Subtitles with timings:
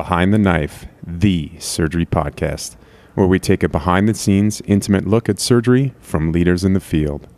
[0.00, 2.76] Behind the Knife, the surgery podcast,
[3.16, 6.80] where we take a behind the scenes, intimate look at surgery from leaders in the
[6.80, 7.28] field.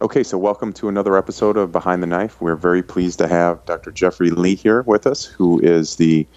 [0.00, 2.40] Okay, so welcome to another episode of Behind the Knife.
[2.40, 3.90] We're very pleased to have Dr.
[3.90, 6.28] Jeffrey Lee here with us, who is the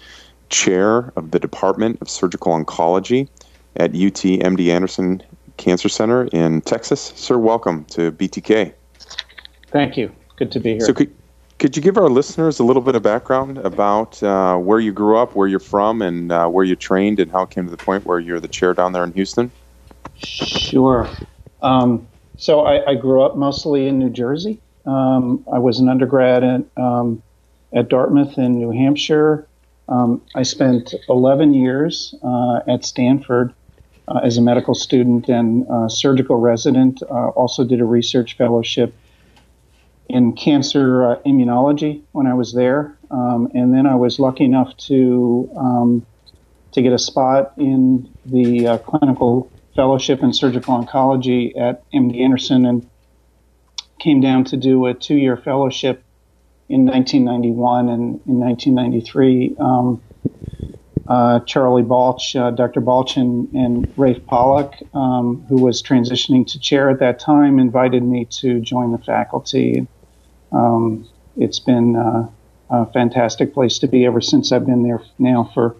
[0.48, 3.28] chair of the Department of Surgical Oncology
[3.76, 5.22] at UT MD Anderson
[5.56, 7.12] Cancer Center in Texas.
[7.14, 8.72] Sir, welcome to BTK.
[9.68, 10.12] Thank you.
[10.36, 10.80] Good to be here.
[10.80, 11.14] So, could,
[11.58, 15.16] could you give our listeners a little bit of background about uh, where you grew
[15.16, 17.76] up, where you're from, and uh, where you trained, and how it came to the
[17.76, 19.50] point where you're the chair down there in Houston?
[20.16, 21.08] Sure.
[21.62, 22.06] Um,
[22.36, 24.60] so, I, I, grew up mostly in New Jersey.
[24.86, 27.22] Um, I was an undergrad at, um,
[27.72, 29.46] at Dartmouth in New Hampshire.
[29.88, 33.54] Um, I spent 11 years uh, at Stanford
[34.08, 37.02] uh, as a medical student and uh, surgical resident.
[37.02, 38.94] Uh, also did a research fellowship
[40.08, 44.76] in cancer uh, immunology when I was there, um, and then I was lucky enough
[44.88, 46.06] to um,
[46.72, 52.66] to get a spot in the uh, clinical fellowship in surgical oncology at MD Anderson,
[52.66, 52.88] and
[53.98, 56.02] came down to do a two-year fellowship
[56.68, 59.56] in 1991 and in 1993.
[59.58, 60.02] Um,
[61.06, 62.80] uh, Charlie Balch, uh, Dr.
[62.80, 68.02] Balch, and, and Rafe Pollock, um, who was transitioning to chair at that time, invited
[68.02, 69.86] me to join the faculty.
[70.50, 72.28] Um, it's been uh,
[72.70, 75.76] a fantastic place to be ever since I've been there now for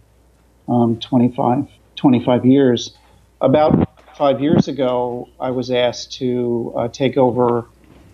[0.68, 2.94] um, 25, 25 years.
[3.40, 7.66] About five years ago, I was asked to uh, take over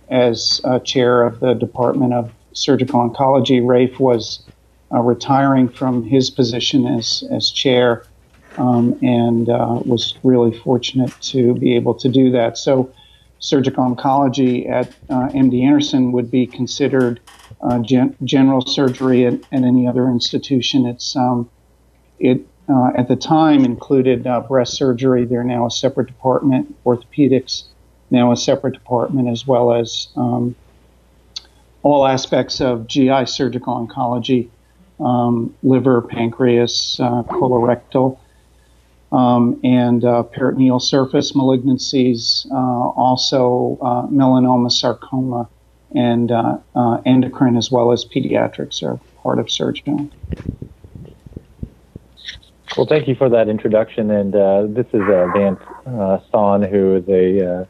[0.08, 3.66] as chair of the Department of Surgical Oncology.
[3.66, 4.42] Rafe was
[4.92, 8.04] uh, retiring from his position as, as chair
[8.56, 12.58] um, and uh, was really fortunate to be able to do that.
[12.58, 12.92] So,
[13.42, 17.20] surgical oncology at uh, MD Anderson would be considered
[17.62, 20.84] uh, gen- general surgery at, at, any other institution.
[20.84, 21.48] It's um,
[22.18, 25.24] it uh, at the time included breast surgery.
[25.24, 26.76] They're now a separate department.
[26.84, 27.64] Orthopedics
[28.10, 30.54] now a separate department, as well as um,
[31.82, 34.50] all aspects of GI surgical oncology
[35.00, 38.18] um, liver, pancreas, uh, colorectal,
[39.12, 45.48] um, and uh, peritoneal surface malignancies, uh, also uh, melanoma, sarcoma,
[45.94, 50.10] and uh, uh, endocrine, as well as pediatrics, are part of surgery.
[52.76, 54.12] Well, thank you for that introduction.
[54.12, 54.32] And
[54.74, 55.02] this is
[55.34, 55.58] Vance
[56.30, 57.66] Sohn, who is a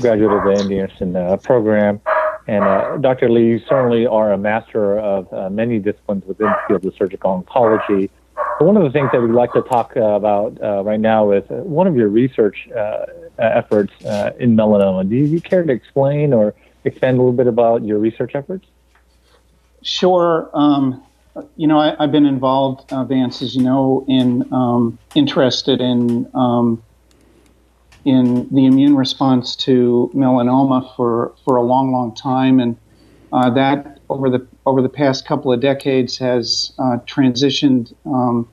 [0.00, 2.00] graduate of the MD Anderson program.
[2.46, 3.30] And uh, Dr.
[3.30, 7.42] Lee, you certainly are a master of uh, many disciplines within the field of surgical
[7.42, 8.10] oncology.
[8.34, 11.30] But one of the things that we'd like to talk uh, about uh, right now
[11.32, 13.06] is uh, one of your research uh,
[13.38, 13.92] efforts
[14.38, 15.08] in melanoma.
[15.08, 16.54] Do you care to explain or
[16.84, 18.66] expand a little bit about your research efforts?
[19.82, 20.50] Sure.
[20.52, 21.02] Um,
[21.56, 26.82] you know, I, have been involved, Vance, as you know, in um, interested in um,
[28.04, 32.76] in the immune response to melanoma for, for a long, long time, and
[33.32, 38.48] uh, that over the over the past couple of decades has uh, transitioned um,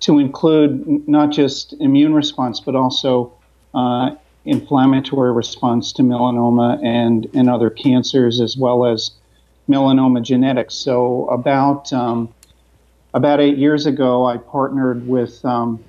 [0.00, 3.32] to include not just immune response but also
[3.74, 4.10] uh,
[4.44, 9.10] inflammatory response to melanoma and and other cancers as well as
[9.68, 10.74] melanoma genetics.
[10.74, 12.32] So about um,
[13.12, 15.82] about eight years ago, I partnered with um,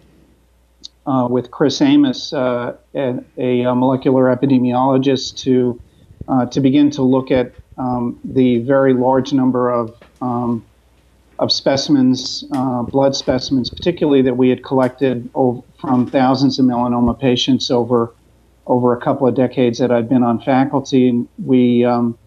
[1.06, 5.82] uh, with Chris Amos, uh, a, a, molecular epidemiologist, to
[6.28, 10.64] uh, to begin to look at um, the very large number of um,
[11.40, 17.20] of specimens, uh, blood specimens, particularly that we had collected over, from thousands of melanoma
[17.20, 18.14] patients over
[18.68, 21.10] over a couple of decades that I'd been on faculty.
[21.10, 22.18] And we um,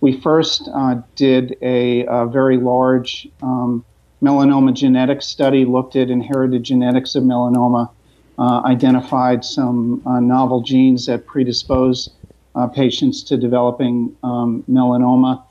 [0.00, 3.84] we first uh, did a, a, very large um,
[4.22, 7.92] melanoma genetics study, looked at inherited genetics of melanoma uh,
[8.38, 12.10] identified some uh, novel genes that predispose
[12.54, 15.42] uh, patients to developing um, melanoma,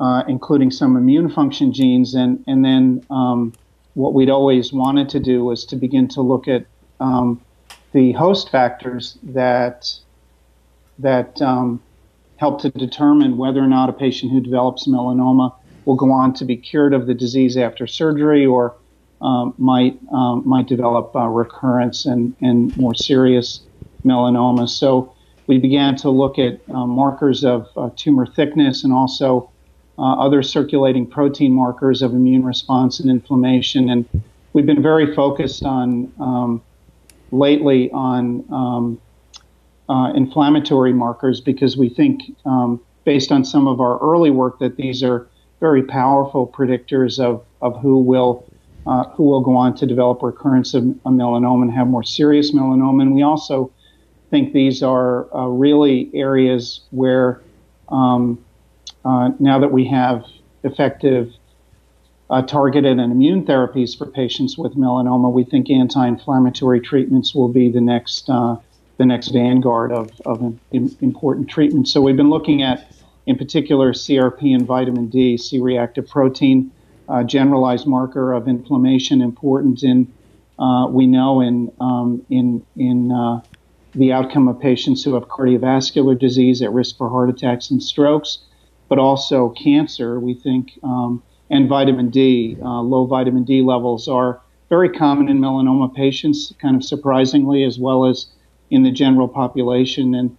[0.00, 2.14] uh, including some immune function genes.
[2.14, 3.52] And, and then um,
[3.94, 6.66] what we'd always wanted to do was to begin to look at
[7.00, 7.40] um,
[7.92, 9.92] the host factors that,
[10.98, 11.82] that um,
[12.36, 15.54] help to determine whether or not a patient who develops melanoma
[15.84, 18.74] will go on to be cured of the disease after surgery or
[19.20, 23.60] um, might um, might develop uh, recurrence and, and more serious
[24.04, 24.68] melanoma.
[24.68, 25.12] So
[25.46, 29.50] we began to look at uh, markers of uh, tumor thickness and also
[29.98, 33.88] uh, other circulating protein markers of immune response and inflammation.
[33.88, 34.04] And
[34.52, 36.62] we've been very focused on um,
[37.32, 39.00] lately on um,
[39.88, 44.76] uh, inflammatory markers because we think, um, based on some of our early work, that
[44.76, 45.26] these are
[45.60, 48.47] very powerful predictors of, of who will
[48.86, 53.02] uh, who will go on to develop recurrence of melanoma and have more serious melanoma.
[53.02, 53.70] And we also
[54.30, 57.42] think these are uh, really areas where
[57.88, 58.44] um,
[59.04, 60.24] uh, now that we have
[60.64, 61.32] effective
[62.30, 67.70] uh, targeted and immune therapies for patients with melanoma, we think anti-inflammatory treatments will be
[67.70, 68.56] the next uh,
[68.98, 71.92] the next vanguard of, of important treatments.
[71.92, 72.90] So we've been looking at,
[73.26, 76.72] in particular, CRP and vitamin D, C-reactive protein,
[77.08, 80.12] uh, generalized marker of inflammation, important in
[80.58, 83.40] uh, we know in um, in in uh,
[83.94, 88.38] the outcome of patients who have cardiovascular disease at risk for heart attacks and strokes,
[88.88, 90.18] but also cancer.
[90.18, 92.56] We think um, and vitamin D.
[92.60, 97.78] Uh, low vitamin D levels are very common in melanoma patients, kind of surprisingly, as
[97.78, 98.26] well as
[98.70, 100.14] in the general population.
[100.14, 100.36] And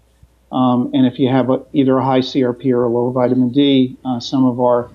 [0.51, 3.97] um, and if you have a, either a high CRP or a low vitamin D,
[4.03, 4.89] uh, some of our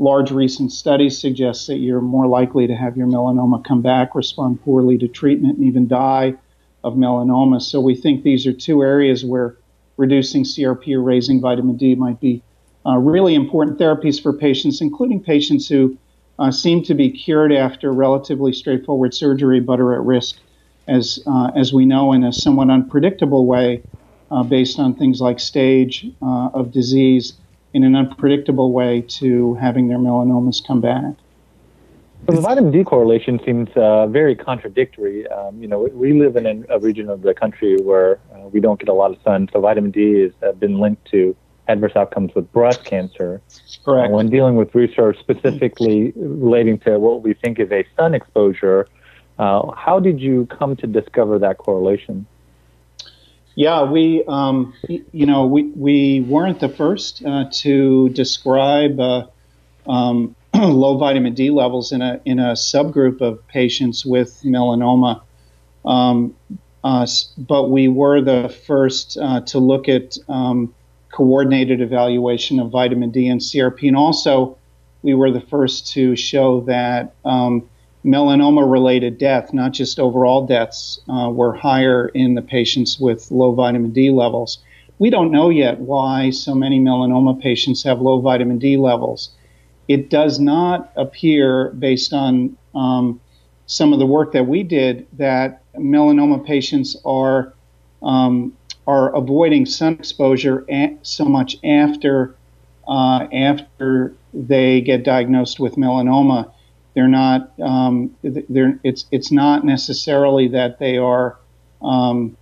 [0.00, 4.62] large recent studies suggest that you're more likely to have your melanoma come back, respond
[4.62, 6.34] poorly to treatment, and even die
[6.82, 7.60] of melanoma.
[7.60, 9.56] So we think these are two areas where
[9.98, 12.42] reducing CRP or raising vitamin D might be
[12.86, 15.98] uh, really important therapies for patients, including patients who
[16.38, 20.36] uh, seem to be cured after relatively straightforward surgery but are at risk,
[20.88, 23.82] as, uh, as we know, in a somewhat unpredictable way
[24.30, 27.34] uh, based on things like stage uh, of disease
[27.72, 31.14] in an unpredictable way to having their melanomas come back.
[32.26, 35.26] Well, the vitamin D correlation seems uh, very contradictory.
[35.28, 38.78] Um, you know, we live in a region of the country where uh, we don't
[38.78, 41.34] get a lot of sun, so vitamin D has uh, been linked to
[41.66, 43.40] adverse outcomes with breast cancer.
[43.84, 44.12] Correct.
[44.12, 48.88] When dealing with research specifically relating to what we think is a sun exposure,
[49.38, 52.26] uh, how did you come to discover that correlation?
[53.54, 59.26] Yeah, we, um, you know, we, we weren't the first uh, to describe uh,
[59.86, 65.22] um, low vitamin D levels in a in a subgroup of patients with melanoma.
[65.84, 66.34] Um,
[66.82, 67.06] uh,
[67.36, 70.74] but we were the first uh, to look at um,
[71.12, 74.56] coordinated evaluation of vitamin D and CRP, and also
[75.02, 77.68] we were the first to show that um,
[78.04, 83.90] melanoma-related death, not just overall deaths, uh, were higher in the patients with low vitamin
[83.90, 84.58] D levels.
[84.98, 89.30] We don't know yet why so many melanoma patients have low vitamin D levels.
[89.88, 93.20] It does not appear, based on um,
[93.66, 97.54] some of the work that we did, that melanoma patients are
[98.02, 98.56] um,
[98.86, 100.66] are avoiding sun exposure
[101.02, 102.34] so much after
[102.88, 106.50] uh, after they get diagnosed with melanoma.
[106.94, 107.52] They're not.
[107.60, 111.38] Um, they're, it's it's not necessarily that they are,
[111.80, 112.36] um,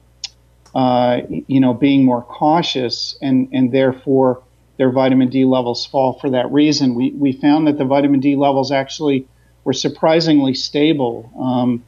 [0.74, 4.42] uh, you know, being more cautious and and therefore
[4.78, 6.94] their vitamin D levels fall for that reason.
[6.94, 9.26] We we found that the vitamin D levels actually
[9.64, 11.84] were surprisingly stable, um,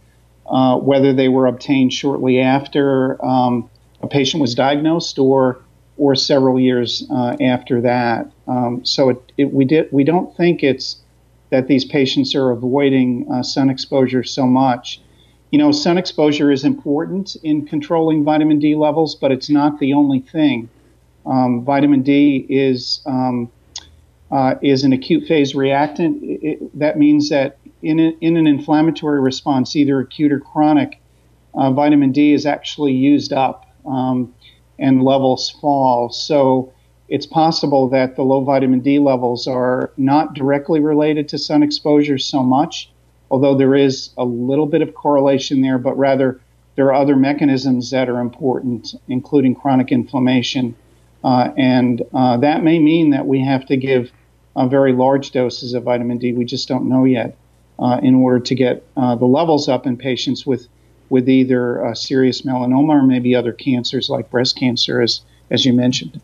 [0.46, 3.70] uh, whether they were obtained shortly after um,
[4.02, 5.62] a patient was diagnosed or
[5.96, 8.30] or several years uh, after that.
[8.46, 10.96] Um, so it, it, we did we don't think it's
[11.50, 15.00] that these patients are avoiding uh, sun exposure so much.
[15.50, 19.92] You know, sun exposure is important in controlling vitamin D levels, but it's not the
[19.92, 20.68] only thing.
[21.26, 23.50] Um, vitamin D is um,
[24.30, 26.22] uh, is an acute phase reactant.
[26.22, 31.00] It, it, that means that in, a, in an inflammatory response, either acute or chronic,
[31.54, 34.32] uh, vitamin D is actually used up um,
[34.78, 36.10] and levels fall.
[36.10, 36.72] So
[37.10, 42.18] it's possible that the low vitamin D levels are not directly related to sun exposure
[42.18, 42.90] so much,
[43.32, 46.40] although there is a little bit of correlation there, but rather
[46.76, 50.76] there are other mechanisms that are important, including chronic inflammation.
[51.24, 54.12] Uh, and uh, that may mean that we have to give
[54.54, 56.32] uh, very large doses of vitamin D.
[56.32, 57.36] We just don't know yet
[57.80, 60.68] uh, in order to get uh, the levels up in patients with
[61.08, 65.72] with either uh, serious melanoma or maybe other cancers like breast cancer, as, as you
[65.72, 66.20] mentioned.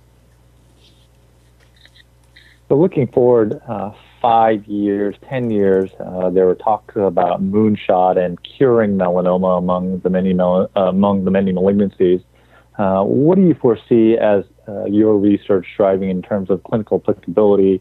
[2.68, 8.42] So, looking forward uh, five years, 10 years, uh, there were talks about moonshot and
[8.42, 12.24] curing melanoma among the many, mel- uh, among the many malignancies.
[12.76, 17.80] Uh, what do you foresee as uh, your research driving in terms of clinical applicability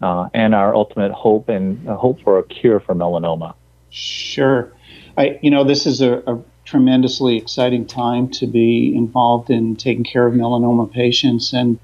[0.00, 3.54] and our ultimate hope and hope for a cure for melanoma?
[3.88, 4.70] Sure.
[5.16, 10.02] I, you know, this is a, a, tremendously exciting time to be involved in taking
[10.02, 11.78] care of melanoma patients and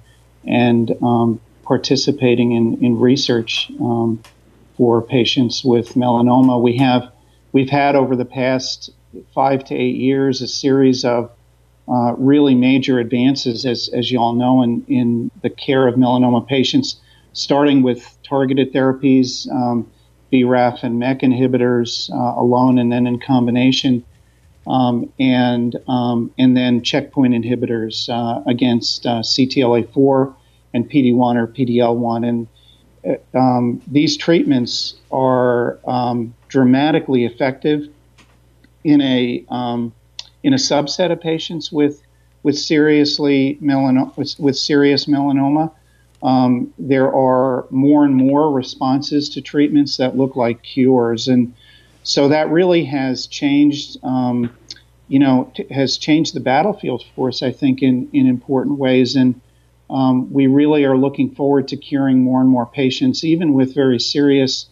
[0.45, 4.23] and um, participating in, in research um,
[4.77, 6.61] for patients with melanoma.
[6.61, 7.13] We have
[7.53, 8.91] we've had over the past
[9.35, 11.31] five to eight years a series of
[11.89, 16.47] uh, really major advances, as, as you all know, in, in the care of melanoma
[16.47, 17.01] patients,
[17.33, 19.91] starting with targeted therapies, um,
[20.33, 24.05] BRAF and MEK inhibitors uh, alone and then in combination,
[24.67, 30.35] um, and, um, and then checkpoint inhibitors uh, against uh, CTLA4
[30.75, 32.29] and PD1 or PDL1.
[32.29, 32.49] And
[33.35, 37.89] uh, um, these treatments are um, dramatically effective
[38.85, 39.93] in a um,
[40.43, 42.03] in a subset of patients with
[42.43, 45.71] with seriously melanoma with, with serious melanoma.
[46.23, 51.53] Um, there are more and more responses to treatments that look like cures, and
[52.05, 53.99] so that really has changed.
[54.03, 54.55] Um,
[55.09, 57.43] you know, t- has changed the battlefield for us.
[57.43, 59.41] I think in in important ways, and
[59.91, 64.01] um, we really are looking forward to curing more and more patients, even with very
[64.01, 64.67] serious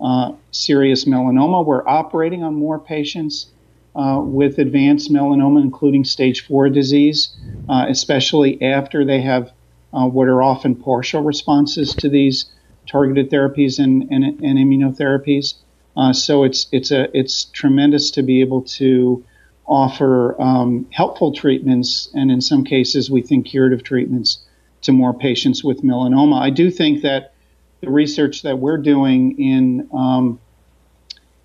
[0.00, 1.64] uh, serious melanoma.
[1.64, 3.46] We're operating on more patients
[3.94, 7.34] uh, with advanced melanoma, including stage four disease,
[7.68, 9.52] uh, especially after they have
[9.92, 12.46] uh, what are often partial responses to these
[12.88, 15.54] targeted therapies and, and, and immunotherapies.
[15.96, 19.24] Uh, so it's it's a it's tremendous to be able to
[19.66, 24.38] offer um, helpful treatments and in some cases we think curative treatments
[24.84, 26.40] to more patients with melanoma.
[26.40, 27.34] I do think that
[27.80, 30.40] the research that we're doing in um,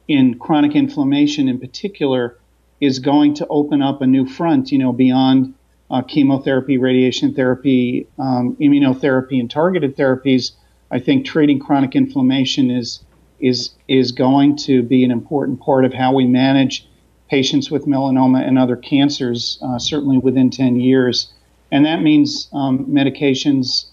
[0.08, 2.38] in chronic inflammation in particular
[2.81, 5.53] is going to open up a new front, you know, beyond
[5.91, 10.51] uh, chemotherapy, radiation therapy, um, immunotherapy, and targeted therapies.
[10.91, 13.03] I think treating chronic inflammation is
[13.39, 16.88] is is going to be an important part of how we manage
[17.29, 21.31] patients with melanoma and other cancers, uh, certainly within 10 years.
[21.71, 23.85] And that means um, medications,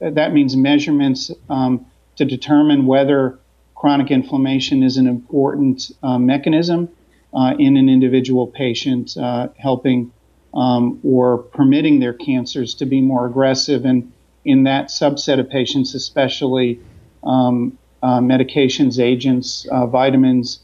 [0.00, 1.86] that means measurements um,
[2.16, 3.38] to determine whether
[3.74, 6.88] chronic inflammation is an important uh, mechanism
[7.34, 10.12] uh, in an individual patient, uh, helping
[10.54, 13.84] um, or permitting their cancers to be more aggressive.
[13.84, 14.12] And
[14.44, 16.80] in that subset of patients, especially
[17.24, 20.60] um, uh, medications, agents, uh, vitamins,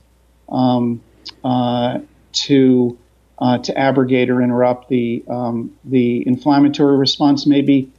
[0.48, 1.00] um,
[1.44, 1.98] uh,
[2.32, 2.98] to
[3.38, 7.92] uh, to abrogate or interrupt the um, the inflammatory response, maybe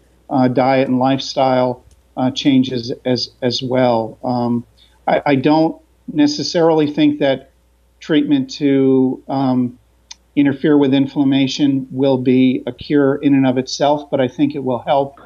[0.54, 1.84] diet and lifestyle
[2.36, 4.18] changes as as well.
[4.24, 4.66] Um,
[5.08, 5.82] I, I don't
[6.14, 7.52] necessarily think that
[8.00, 9.80] treatment to um,
[10.36, 14.64] interfere with inflammation will be a cure in and of itself, but I think it
[14.64, 15.20] will help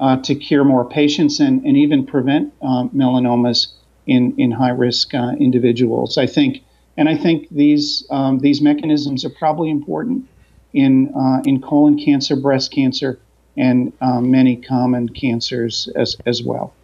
[0.00, 3.68] uh, to cure more patients and, and even prevent um, melanomas
[4.06, 6.18] in, in high risk uh, individuals.
[6.18, 6.62] I think,
[6.96, 10.28] and I think these um, these mechanisms are probably important
[10.72, 13.18] in uh, in colon cancer, breast cancer,
[13.56, 16.74] and um, many common cancers as as well.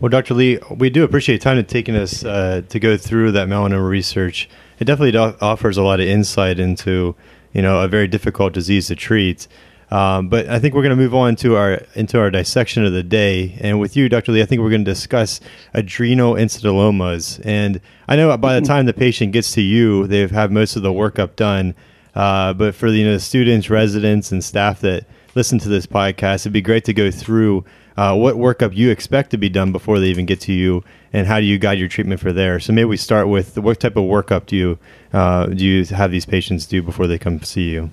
[0.00, 0.34] Well, Dr.
[0.34, 4.50] Lee, we do appreciate time to taking us uh, to go through that melanoma research.
[4.78, 7.14] It definitely do- offers a lot of insight into,
[7.52, 9.48] you know, a very difficult disease to treat.
[9.90, 12.92] Um, but I think we're going to move on to our into our dissection of
[12.92, 13.56] the day.
[13.60, 14.32] And with you, Dr.
[14.32, 15.40] Lee, I think we're going to discuss
[15.72, 17.38] adrenal incidentalomas.
[17.40, 18.66] And I know by the mm-hmm.
[18.66, 21.74] time the patient gets to you, they've had most of the workup done.
[22.14, 25.86] Uh, but for the, you know, the students, residents, and staff that listen to this
[25.86, 27.64] podcast, it'd be great to go through
[27.96, 31.26] uh, what workup you expect to be done before they even get to you, and
[31.26, 32.58] how do you guide your treatment for there?
[32.58, 34.78] So maybe we start with what type of workup do you
[35.12, 37.90] uh, do you have these patients do before they come see you?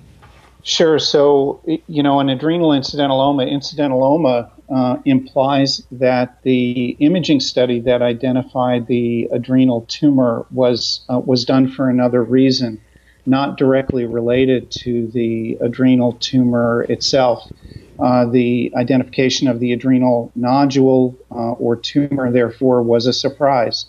[0.64, 0.98] Sure.
[0.98, 8.86] So you know, an adrenal incidentaloma, incidentaloma uh, implies that the imaging study that identified
[8.86, 12.80] the adrenal tumor was uh, was done for another reason,
[13.26, 17.50] not directly related to the adrenal tumor itself.
[17.98, 23.86] Uh, the identification of the adrenal nodule uh, or tumor, therefore, was a surprise.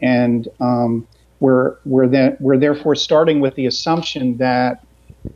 [0.00, 1.06] And um,
[1.38, 4.84] we're, we're, then, we're therefore starting with the assumption that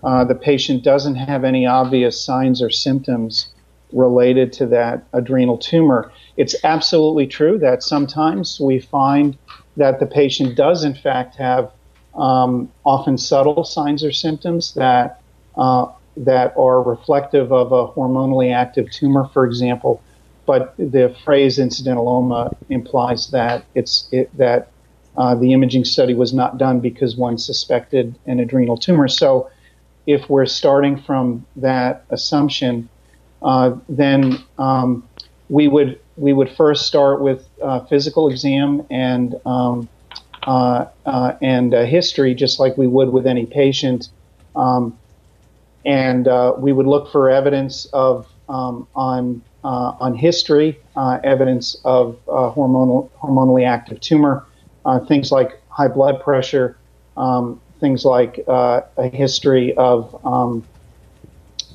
[0.03, 3.49] uh, the patient doesn't have any obvious signs or symptoms
[3.93, 6.11] related to that adrenal tumor.
[6.37, 9.37] It's absolutely true that sometimes we find
[9.77, 11.71] that the patient does, in fact, have
[12.15, 15.21] um, often subtle signs or symptoms that
[15.57, 20.03] uh, that are reflective of a hormonally active tumor, for example.
[20.47, 24.71] But the phrase incidentaloma implies that it's it, that
[25.17, 29.09] uh, the imaging study was not done because one suspected an adrenal tumor.
[29.09, 29.51] So,
[30.07, 32.89] if we're starting from that assumption,
[33.43, 35.07] uh, then um,
[35.49, 39.89] we would we would first start with uh, physical exam and um,
[40.45, 44.09] uh, uh, and history, just like we would with any patient.
[44.55, 44.97] Um,
[45.85, 53.11] and uh, we would look for evidence of um, on on history, evidence of hormonal
[53.21, 54.47] hormonally active tumor,
[55.07, 56.79] things like high blood pressure,
[57.17, 60.65] um, things like uh, a history of um,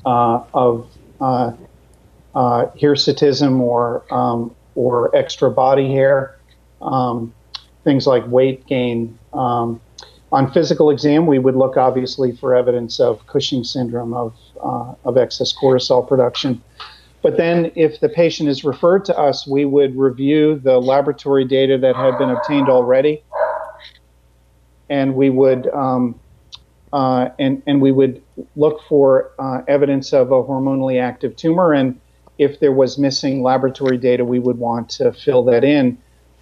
[0.04, 0.88] uh, of
[1.20, 1.52] uh,
[2.34, 6.36] uh, hirsutism or um, or extra body hair,
[6.80, 7.32] um,
[7.84, 9.18] things like weight gain.
[9.32, 9.80] Um,
[10.32, 15.18] on physical exam, we would look obviously for evidence of Cushing syndrome, of, uh, of
[15.18, 16.62] excess cortisol production.
[17.20, 21.78] But then, if the patient is referred to us, we would review the laboratory data
[21.78, 23.22] that had been obtained already,
[24.92, 26.20] and we would um,
[26.92, 28.22] uh, and and we would
[28.54, 31.72] look for uh, evidence of a hormonally active tumor.
[31.72, 31.98] And
[32.38, 35.96] if there was missing laboratory data, we would want to fill that in.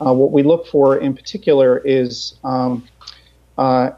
[0.05, 2.87] Uh, what we look for in particular is um,
[3.57, 3.91] uh,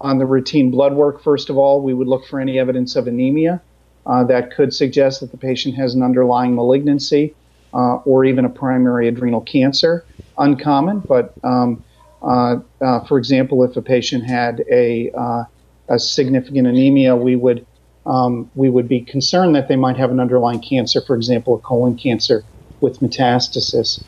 [0.00, 1.22] on the routine blood work.
[1.22, 3.60] First of all, we would look for any evidence of anemia.
[4.06, 7.34] Uh, that could suggest that the patient has an underlying malignancy
[7.74, 10.06] uh, or even a primary adrenal cancer.
[10.38, 11.84] Uncommon, but um,
[12.20, 15.44] for example, if a patient had a, uh,
[15.88, 17.66] a significant anemia, we would
[18.06, 21.58] um, we would be concerned that they might have an underlying cancer, for example, a
[21.58, 22.42] colon cancer
[22.80, 24.04] with metastasis.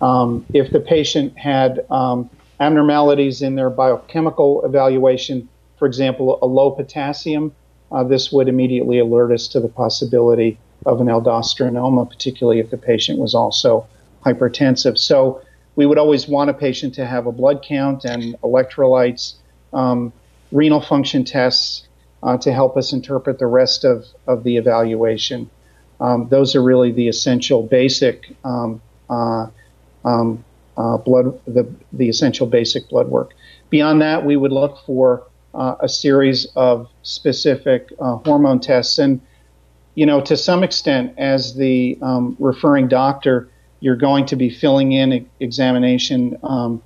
[0.00, 2.28] Um, if the patient had um,
[2.58, 7.54] abnormalities in their biochemical evaluation, for example, a low potassium,
[7.92, 12.76] uh, this would immediately alert us to the possibility of an aldosteronoma, particularly if the
[12.76, 13.86] patient was also
[14.26, 14.98] hypertensive.
[14.98, 15.40] So
[15.76, 19.34] we would always want a patient to have a blood count and electrolytes,
[19.72, 20.12] um,
[20.52, 21.88] renal function tests
[22.22, 25.50] uh, to help us interpret the rest of, of the evaluation.
[26.00, 29.46] Um, those are really the essential basic um, uh,
[30.04, 30.44] um
[30.76, 33.32] uh, blood, the, the essential basic blood work.
[33.70, 38.98] Beyond that, we would look for uh, a series of specific uh, hormone tests.
[38.98, 39.20] And,
[39.94, 43.48] you know, to some extent, as the um, referring doctor,
[43.84, 46.82] you're going to be filling in examination um,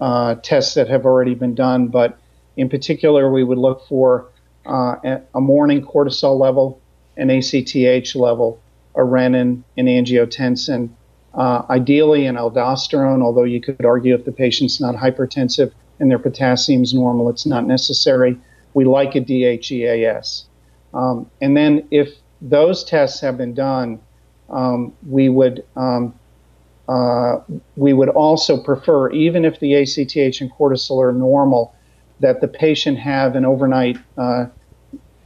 [0.00, 1.86] uh, tests that have already been done.
[1.86, 2.18] But
[2.56, 4.26] in particular, we would look for
[4.66, 4.96] uh,
[5.32, 6.80] a morning cortisol level,
[7.16, 8.60] an ACTH level,
[8.96, 10.90] a renin, an angiotensin,
[11.34, 16.18] uh, ideally an aldosterone, although you could argue if the patient's not hypertensive, and their
[16.18, 18.36] potassium is normal, it's not necessary.
[18.74, 20.46] We like a DHEAS.
[20.92, 22.08] Um, and then if
[22.40, 24.00] those tests have been done,
[24.50, 26.12] um, we would um,
[26.88, 27.36] uh,
[27.76, 31.74] we would also prefer, even if the ACTH and cortisol are normal,
[32.20, 34.46] that the patient have an overnight uh,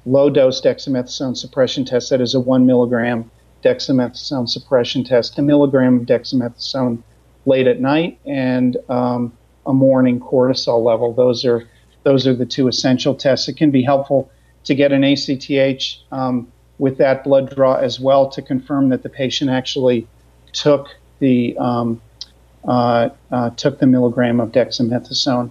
[0.05, 3.31] low dose dexamethasone suppression test that is a one milligram
[3.65, 7.03] dexamethasone suppression test, a milligram of dexamethasone
[7.47, 9.33] late at night, and um,
[9.67, 11.13] a morning cortisol level.
[11.13, 11.69] Those are
[12.05, 13.49] those are the two essential tests.
[13.49, 14.31] It can be helpful
[14.65, 19.09] to get an ACTH um, with that blood draw as well to confirm that the
[19.09, 20.07] patient actually
[20.53, 22.01] took the um,
[22.67, 25.51] uh, uh, took the milligram of dexamethasone.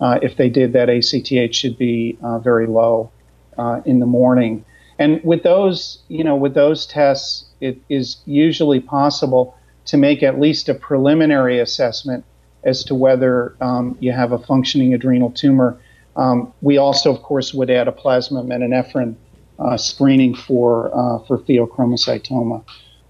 [0.00, 3.10] Uh, if they did, that ACTH should be uh, very low
[3.56, 4.64] uh, in the morning.
[4.98, 10.40] And with those, you know, with those tests, it is usually possible to make at
[10.40, 12.24] least a preliminary assessment
[12.64, 15.78] as to whether um, you have a functioning adrenal tumor.
[16.16, 19.14] Um, we also, of course, would add a plasma metanephrine
[19.58, 22.64] uh, screening for uh, for pheochromocytoma.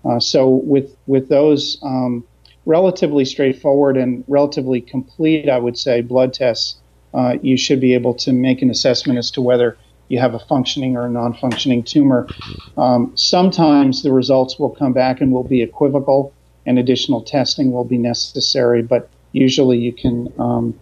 [0.07, 2.25] Uh, so with with those um,
[2.64, 6.77] relatively straightforward and relatively complete, I would say, blood tests,
[7.14, 9.77] uh, you should be able to make an assessment as to whether
[10.09, 12.29] you have a functioning or a non-functioning tumor.
[12.77, 16.33] Um, sometimes the results will come back and will be equivocal,
[16.64, 18.83] and additional testing will be necessary.
[18.83, 20.79] But usually you can um,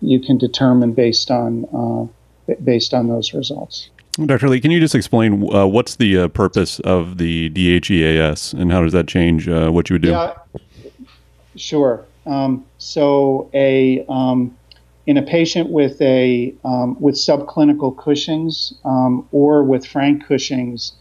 [0.00, 3.90] you can determine based on uh, based on those results.
[4.26, 4.48] Dr.
[4.48, 8.82] Lee, can you just explain uh, what's the uh, purpose of the DHEAS and how
[8.82, 10.10] does that change uh, what you would do?
[10.10, 10.34] Yeah,
[11.56, 12.04] sure.
[12.26, 14.56] Um, so a um,
[15.06, 20.92] in a patient with a um, with subclinical Cushing's um, or with frank Cushing's,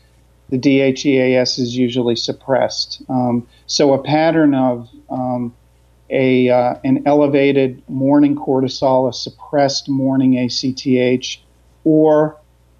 [0.49, 3.01] the DHEAS is usually suppressed.
[3.09, 4.89] Um, so a pattern of
[6.09, 11.39] a uh, an elevated morning cortisol, a suppressed morning ACTH,
[11.83, 12.37] or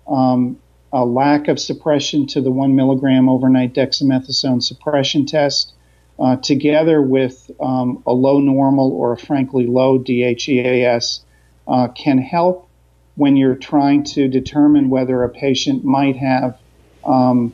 [0.07, 0.59] um,
[0.91, 5.73] a lack of suppression to the one milligram overnight dexamethasone suppression test,
[6.19, 11.21] uh, together with um, a low normal or a frankly low DHEAS,
[11.67, 12.69] uh, can help
[13.15, 16.57] when you're trying to determine whether a patient might have
[17.03, 17.53] um,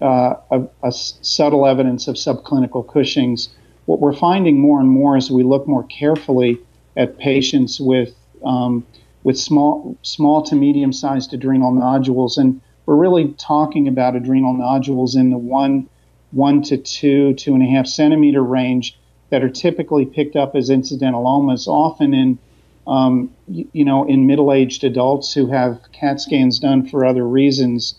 [0.00, 3.48] uh, a, a subtle evidence of subclinical Cushing's.
[3.86, 6.58] What we're finding more and more as we look more carefully
[6.96, 8.14] at patients with
[8.44, 8.86] um,
[9.22, 15.14] with small small to medium sized adrenal nodules, and we're really talking about adrenal nodules
[15.14, 15.88] in the one
[16.32, 18.98] one to two two and a half centimeter range
[19.30, 22.38] that are typically picked up as incidentalomas, often in
[22.86, 27.94] um, you, know, in middle-aged adults who have CAT scans done for other reasons,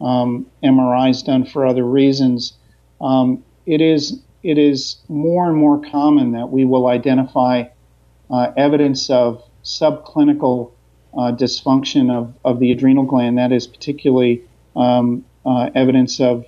[0.00, 2.54] um, MRIs done for other reasons,
[3.00, 7.62] um, it is it is more and more common that we will identify
[8.28, 10.72] uh, evidence of subclinical
[11.14, 13.38] uh, dysfunction of, of the adrenal gland.
[13.38, 14.42] That is particularly
[14.74, 16.46] um, uh, evidence of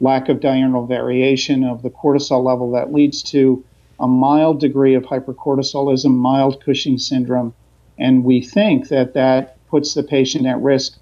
[0.00, 3.64] lack of diurnal variation of the cortisol level that leads to
[4.00, 7.54] a mild degree of hypercortisolism, mild Cushing syndrome,
[7.98, 10.98] and we think that that puts the patient at risk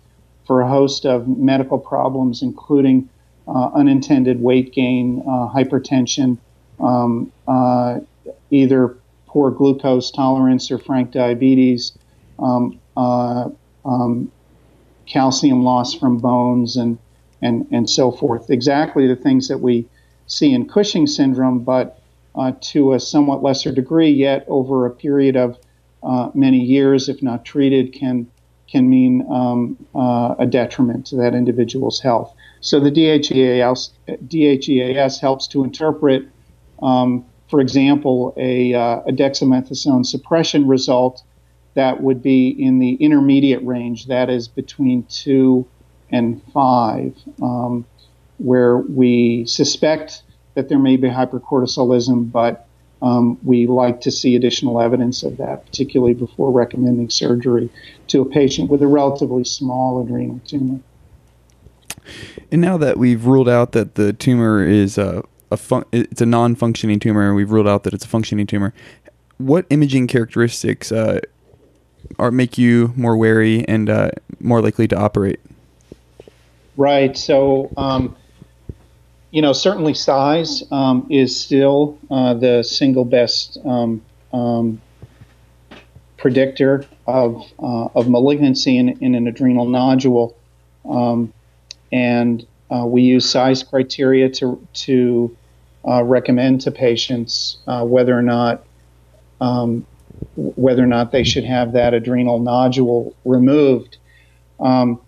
[0.46, 3.09] for a host of medical problems, including
[3.48, 6.38] uh, unintended weight gain, uh, hypertension,
[6.81, 8.01] um, uh,
[8.51, 8.96] either
[9.33, 11.92] poor glucose tolerance or frank diabetes,
[12.38, 13.49] um, uh,
[13.85, 14.31] um,
[15.07, 16.99] calcium loss from bones, and,
[17.40, 18.51] and, and so forth.
[18.51, 19.87] Exactly the things that we
[20.27, 21.99] see in Cushing syndrome, but
[22.35, 25.59] uh, to a somewhat lesser degree, yet over a period of
[26.03, 28.27] uh, many years, if not treated, can
[28.68, 32.35] can mean um, uh, a detriment to that individual's health.
[32.62, 33.90] So the DHEAS,
[34.27, 36.25] DHEAS helps to interpret,
[36.83, 41.23] um, for example, a, uh, a, dexamethasone suppression result
[41.75, 45.69] that would be in the intermediate range, that is between two
[46.09, 47.85] and five, um,
[48.38, 50.23] where we suspect
[50.55, 52.67] that there may be hypercortisolism, but
[53.03, 57.69] um, we like to see additional evidence of that, particularly before recommending surgery
[58.07, 60.81] to a patient with a relatively small adrenal tumor.
[62.51, 66.27] And now that we've ruled out that the tumor is a, a fun- it's a
[66.27, 68.73] non-functioning tumor, and we've ruled out that it's a functioning tumor,
[69.38, 71.21] what imaging characteristics uh,
[72.19, 74.11] are make you more wary and uh,
[74.41, 75.41] more likely to operate?
[76.77, 77.17] Right.
[77.17, 78.17] So um,
[79.33, 84.81] you know, certainly size um, is still uh, the single best um, um,
[86.19, 90.37] predictor of, uh, of malignancy in, in, an adrenal nodule.
[90.85, 91.33] Um,
[91.91, 95.37] and uh, we use size criteria to, to
[95.87, 98.64] uh, recommend to patients uh, whether or not
[99.40, 99.87] um,
[100.37, 103.97] whether or not they should have that adrenal nodule removed.
[104.61, 105.01] Um,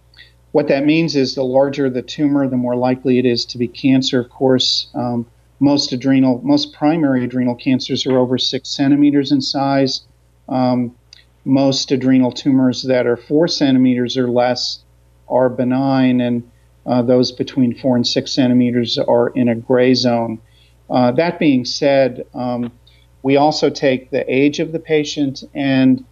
[0.53, 3.69] what that means is the larger the tumor, the more likely it is to be
[3.69, 4.21] cancer.
[4.21, 5.27] Of course, um,
[5.61, 10.03] most adrenal, most primary adrenal cancers are over six centimeters in size.
[10.49, 10.95] Um,
[11.45, 14.81] most adrenal tumors that are four centimeters or less
[15.29, 16.51] are benign, and
[16.87, 20.41] uh, those between four and six centimeters are in a gray zone.
[20.91, 22.71] Uh, that being said, um,
[23.23, 26.05] we also take the age of the patient and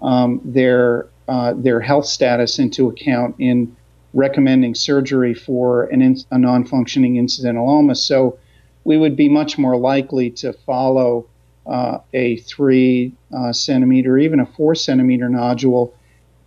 [0.00, 3.76] um, their uh, their health status into account in
[4.14, 7.96] recommending surgery for an in, a non functioning incidentaloma.
[7.96, 8.38] So
[8.84, 11.26] we would be much more likely to follow
[11.66, 15.94] uh, a three uh, centimeter, even a four centimeter nodule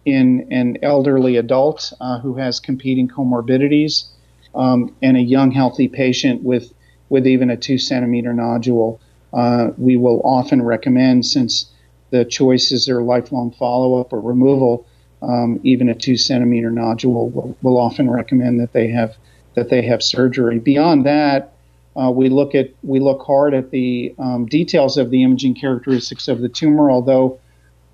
[0.06, 4.06] in an elderly adult uh, who has competing comorbidities
[4.54, 6.74] um, and a young healthy patient with,
[7.14, 9.00] with even a two centimeter nodule.
[9.34, 11.68] Uh, we will often recommend, since
[12.10, 14.88] the choices are lifelong follow up or removal,
[15.22, 19.16] um, even a two centimeter nodule, will, will often recommend that they have
[19.54, 20.58] that they have surgery.
[20.58, 21.54] Beyond that,
[21.96, 26.28] uh, we look at we look hard at the um, details of the imaging characteristics
[26.28, 26.90] of the tumor.
[26.90, 27.40] Although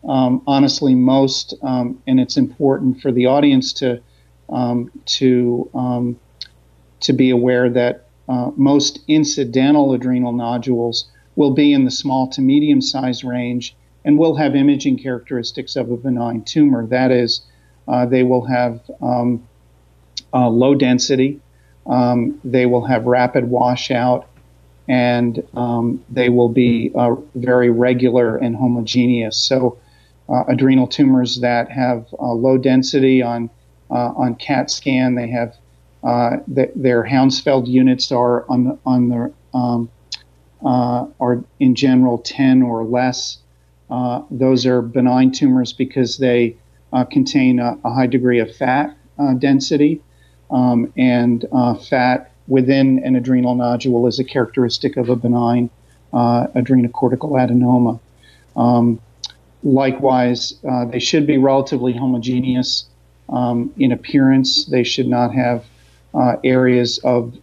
[0.07, 4.01] um, honestly, most um, and it's important for the audience to
[4.47, 6.17] um, to um,
[7.01, 12.41] to be aware that uh, most incidental adrenal nodules will be in the small to
[12.41, 16.85] medium size range and will have imaging characteristics of a benign tumor.
[16.85, 17.41] That is,
[17.87, 19.47] uh, they will have um,
[20.33, 21.41] uh, low density,
[21.87, 24.27] um, they will have rapid washout,
[24.87, 29.41] and um, they will be uh, very regular and homogeneous.
[29.41, 29.77] So,
[30.29, 33.49] uh, adrenal tumors that have uh, low density on
[33.89, 35.57] uh, on CAT scan, they have
[36.03, 39.89] th- their Hounsfield units are on the, on the um,
[40.61, 43.39] are in general 10 or less.
[43.89, 46.55] Uh, those are benign tumors because they
[46.93, 50.01] uh, contain a, a, high degree of fat uh, density,
[50.51, 55.69] um, and uh, fat within an adrenal nodule is a characteristic of a benign
[56.13, 57.99] uh, adrenocortical adenoma.
[58.55, 58.99] Um,
[59.63, 60.55] likewise,
[60.87, 62.85] they should be relatively homogeneous
[63.29, 64.65] um, in appearance.
[64.65, 65.65] They should not have
[66.43, 67.37] areas of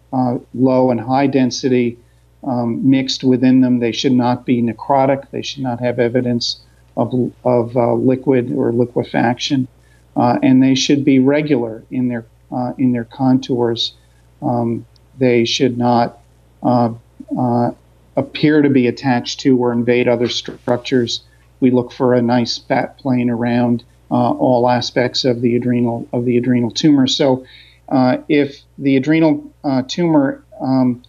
[0.54, 1.98] low and high density
[2.44, 3.80] um, mixed within them.
[3.80, 5.30] They should not be necrotic.
[5.30, 6.60] They should not have evidence
[6.96, 7.12] of,
[7.44, 9.68] of uh, liquid or liquefaction,
[10.16, 13.92] uh, and they should be regular in their uh, in their contours.
[14.40, 14.86] Um,
[15.18, 16.20] they should not
[16.62, 16.92] uh,
[17.36, 17.72] uh,
[18.16, 21.22] appear to be attached to or invade other structures
[21.60, 26.24] we look for a nice fat plane around uh, all aspects of the adrenal of
[26.24, 27.06] the adrenal tumor.
[27.06, 27.44] So,
[27.88, 31.02] uh, if the adrenal uh, tumor um,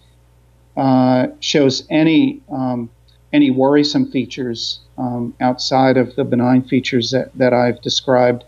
[0.76, 2.90] uh, shows any um,
[3.34, 8.46] any worrisome features um, outside of the benign features that, that I've described,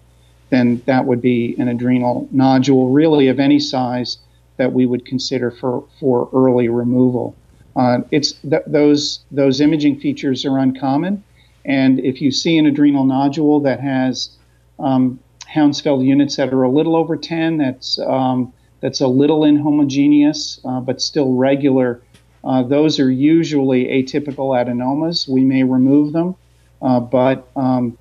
[0.50, 4.18] then that would be an adrenal nodule, really of any size
[4.58, 7.36] that we would consider for, for early removal.
[7.76, 11.24] Uh, it's th- those those imaging features are uncommon,
[11.66, 14.32] and if you see an adrenal nodule that has
[14.80, 15.20] um,
[15.54, 20.80] Hounsfield units that are a little over 10, that's um, that's a little inhomogeneous uh,
[20.80, 22.02] but still regular.
[22.44, 25.28] Uh, those are usually atypical adenomas.
[25.28, 26.36] We may remove them,
[26.82, 27.98] uh, but um,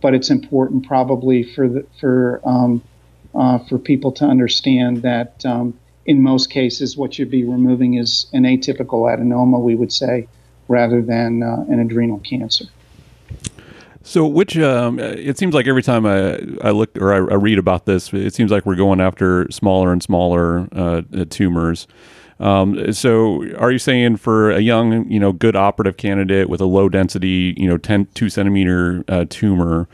[0.00, 2.82] but it's important probably for the, for um,
[3.34, 8.26] uh, for people to understand that um, in most cases what you'd be removing is
[8.32, 10.28] an atypical adenoma, we would say,
[10.68, 12.66] rather than uh, an adrenal cancer.
[14.04, 17.58] So, which um, it seems like every time I, I look or I, I, read
[17.58, 21.86] about this, it seems like we're going after smaller and smaller uh, tumors.
[22.40, 26.64] Um, so, are you saying for a young, you know, good operative candidate with a
[26.64, 29.86] low density, you know, 10, two centimeter uh, tumor,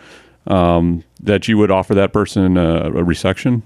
[0.47, 3.63] um, that you would offer that person a, a resection?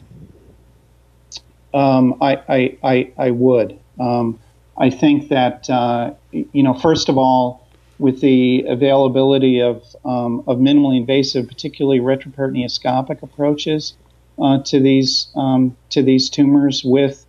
[1.73, 3.79] Um, I, I, I, I, would.
[4.01, 4.41] Um,
[4.77, 7.62] I think that, uh, you know, first of all,
[8.03, 13.95] with the availability of, um, of minimally invasive, particularly retroperitoneoscopic approaches
[14.43, 17.25] uh, to these um, to these tumors, with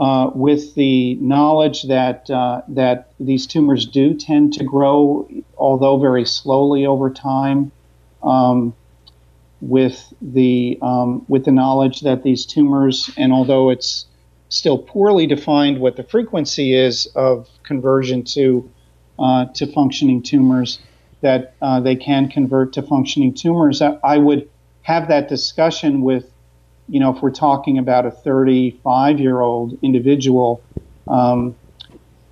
[0.00, 5.28] uh, with the knowledge that uh, that these tumors do tend to grow,
[5.58, 7.70] although very slowly over time,
[8.22, 8.74] um,
[9.60, 14.06] with the um, with the knowledge that these tumors, and although it's
[14.48, 18.70] still poorly defined what the frequency is of conversion to
[19.18, 20.78] uh, to functioning tumors,
[21.20, 23.82] that uh, they can convert to functioning tumors.
[23.82, 24.48] I, I, would
[24.82, 26.30] have that discussion with,
[26.88, 30.62] you know, if we're talking about a 35 year old individual,
[31.08, 31.56] um,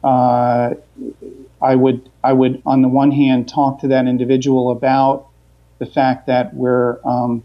[0.05, 0.75] uh,
[1.61, 5.29] I would I would on the one hand talk to that individual about
[5.79, 7.43] the fact that we're um,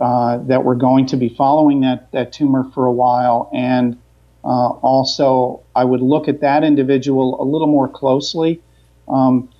[0.00, 3.98] uh, that we're going to be following that that tumor for a while and
[4.44, 8.60] uh, also, I would look at that individual a little more closely
[9.08, 9.50] um,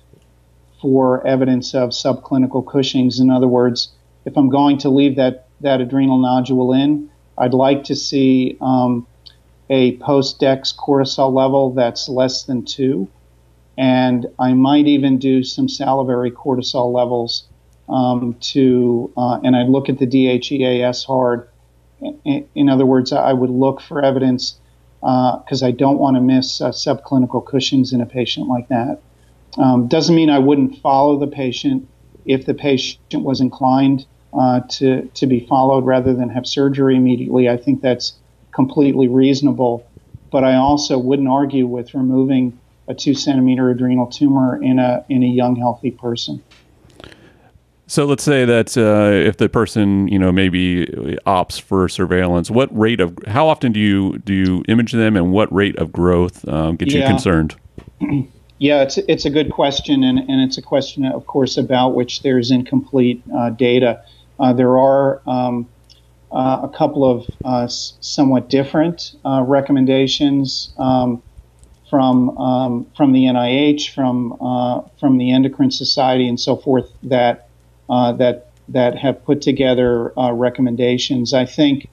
[0.81, 3.19] for evidence of subclinical Cushing's.
[3.19, 3.89] In other words,
[4.25, 9.05] if I'm going to leave that, that adrenal nodule in, I'd like to see um,
[9.69, 13.07] a post dex cortisol level that's less than two.
[13.77, 17.47] And I might even do some salivary cortisol levels
[17.87, 21.47] um, to, uh, and I'd look at the DHEAS hard.
[22.25, 24.59] In, in other words, I would look for evidence
[25.01, 29.01] because uh, I don't want to miss uh, subclinical Cushing's in a patient like that.
[29.57, 31.87] Um, doesn't mean I wouldn't follow the patient
[32.25, 37.49] if the patient was inclined uh, to to be followed rather than have surgery immediately.
[37.49, 38.13] I think that's
[38.53, 39.87] completely reasonable.
[40.31, 45.23] But I also wouldn't argue with removing a two centimeter adrenal tumor in a in
[45.23, 46.43] a young healthy person.
[47.91, 50.85] So let's say that uh, if the person, you know, maybe
[51.27, 55.33] opts for surveillance, what rate of how often do you do you image them, and
[55.33, 57.01] what rate of growth um, gets yeah.
[57.01, 57.55] you concerned?
[58.59, 62.21] Yeah, it's it's a good question, and, and it's a question, of course, about which
[62.21, 64.03] there's incomplete uh, data.
[64.39, 65.67] Uh, there are um,
[66.31, 71.23] uh, a couple of uh, somewhat different uh, recommendations um,
[71.89, 74.37] from um, from the NIH, from
[74.99, 77.50] from the Endocrine Society, and so forth that uh,
[77.89, 81.33] that that have put together uh, recommendations.
[81.33, 81.89] I think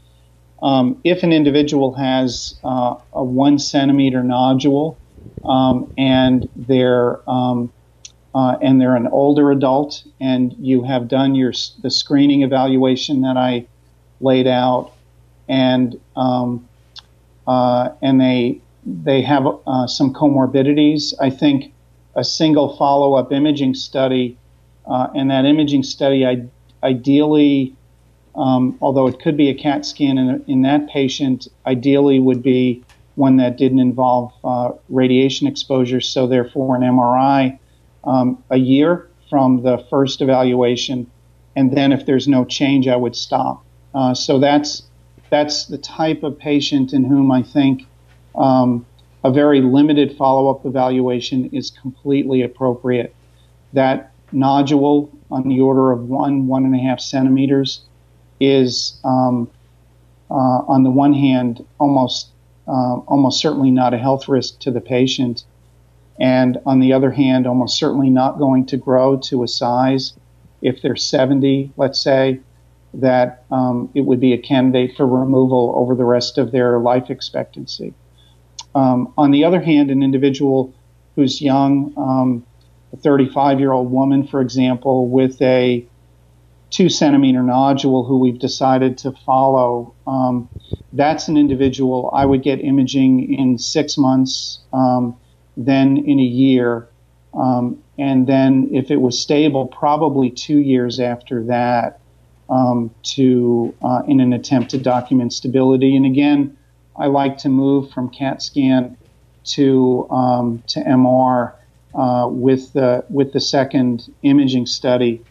[0.63, 4.97] um, if an individual has uh, a one centimeter nodule
[5.45, 7.73] um, and they're um,
[8.35, 13.37] uh, and they're an older adult, and you have done your the screening evaluation that
[13.37, 13.67] I
[14.21, 14.93] laid out,
[15.49, 16.69] and um,
[17.47, 21.15] uh, and they they have uh, some comorbidities.
[21.21, 21.73] I think
[22.15, 24.37] a single follow up imaging study
[24.89, 26.47] uh, and that imaging study, I,
[26.83, 27.77] ideally,
[28.35, 32.83] um, although it could be a CAT scan in, in, that patient, ideally would be
[33.17, 37.59] one that didn't involve uh, radiation exposure, so therefore an MRI
[38.05, 41.11] um, a year from the first evaluation,
[41.57, 43.65] and then if there's no change, I would stop.
[43.95, 44.85] Uh, so that's
[45.31, 47.83] that's the type of patient in whom I think
[48.35, 48.87] um,
[49.25, 53.15] a very limited follow-up evaluation is completely appropriate.
[53.75, 57.83] That nodule on the order of one, one and a half centimeters
[58.41, 59.51] is, um,
[60.31, 60.35] uh,
[60.69, 62.29] on the one hand, almost
[62.67, 65.45] uh, almost certainly not a health risk to the patient,
[66.21, 70.13] and on the other hand, almost certainly not going to grow to a size
[70.61, 72.41] if they're 70, let's say,
[72.95, 77.11] that um, it would be a candidate for removal over the rest of their life
[77.11, 77.95] expectancy.
[78.75, 80.75] Um, on the other hand, an individual
[81.17, 82.45] who's young, um,
[82.93, 85.85] a 35 year old woman, for example, with a
[86.71, 90.49] two centimeter nodule who we've decided to follow, um,
[90.93, 95.17] that's an individual I would get imaging in six months, um,
[95.57, 96.89] then in a year,
[97.35, 102.01] um, and then if it was stable, probably two years after that,
[102.49, 105.95] um, to uh, in an attempt to document stability.
[105.95, 106.57] And again,
[106.97, 108.97] I like to move from CAT scan
[109.45, 111.53] to um, to MR
[111.95, 115.23] uh, with the with the second imaging study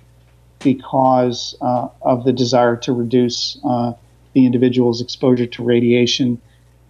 [0.59, 3.93] because uh, of the desire to reduce uh,
[4.33, 6.41] the individual's exposure to radiation,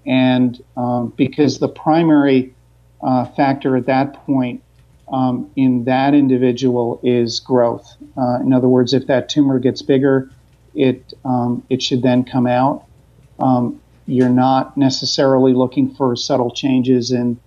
[0.05, 2.53] and um, because the primary
[3.01, 4.61] uh, factor at that point
[5.11, 7.95] um, in that individual is growth.
[8.17, 10.29] Uh, in other words, if that tumor gets bigger,
[10.75, 12.85] it um, it should then come out.
[13.39, 17.39] Um, you're not necessarily looking for subtle changes in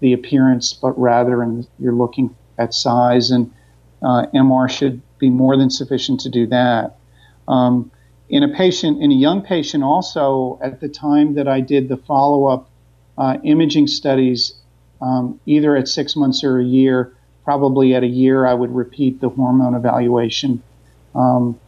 [0.00, 3.52] the appearance, but rather in, you're looking at size, and
[4.02, 6.96] uh, MR should be more than sufficient to do that.
[7.46, 7.90] Um,
[8.28, 11.96] in a patient, in a young patient, also at the time that I did the
[11.96, 12.68] follow-up
[13.16, 14.54] uh, imaging studies,
[15.00, 17.12] um, either at six months or a year,
[17.44, 20.62] probably at a year, I would repeat the hormone evaluation
[21.14, 21.58] um,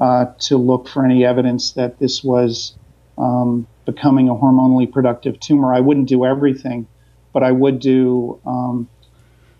[0.00, 2.74] uh, to look for any evidence that this was
[3.18, 5.74] um, becoming a hormonally productive tumor.
[5.74, 6.86] I wouldn't do everything,
[7.32, 8.88] but I would do um,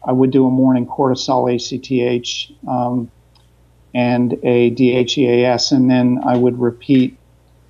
[0.05, 3.11] I would do a morning cortisol ACTH um,
[3.95, 7.17] and a DHEAS, and then I would repeat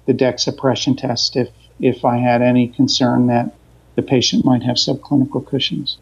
[0.06, 1.48] the DEX suppression test if
[1.80, 3.54] if I had any concern that
[3.96, 5.98] the patient might have subclinical Cushing's.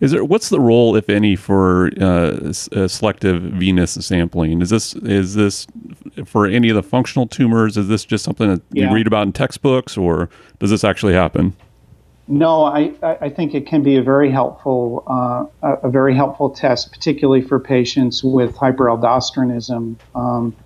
[0.00, 4.60] Is there what's the role, if any, for uh, uh, selective venous sampling?
[4.60, 5.66] Is this is this
[6.24, 7.76] for any of the functional tumors?
[7.76, 8.88] Is this just something that yeah.
[8.88, 11.56] you read about in textbooks, or does this actually happen?
[12.26, 16.90] No, I, I think it can be a very helpful uh, a very helpful test,
[16.90, 19.96] particularly for patients with hyperaldosteronism.
[20.14, 20.56] Um,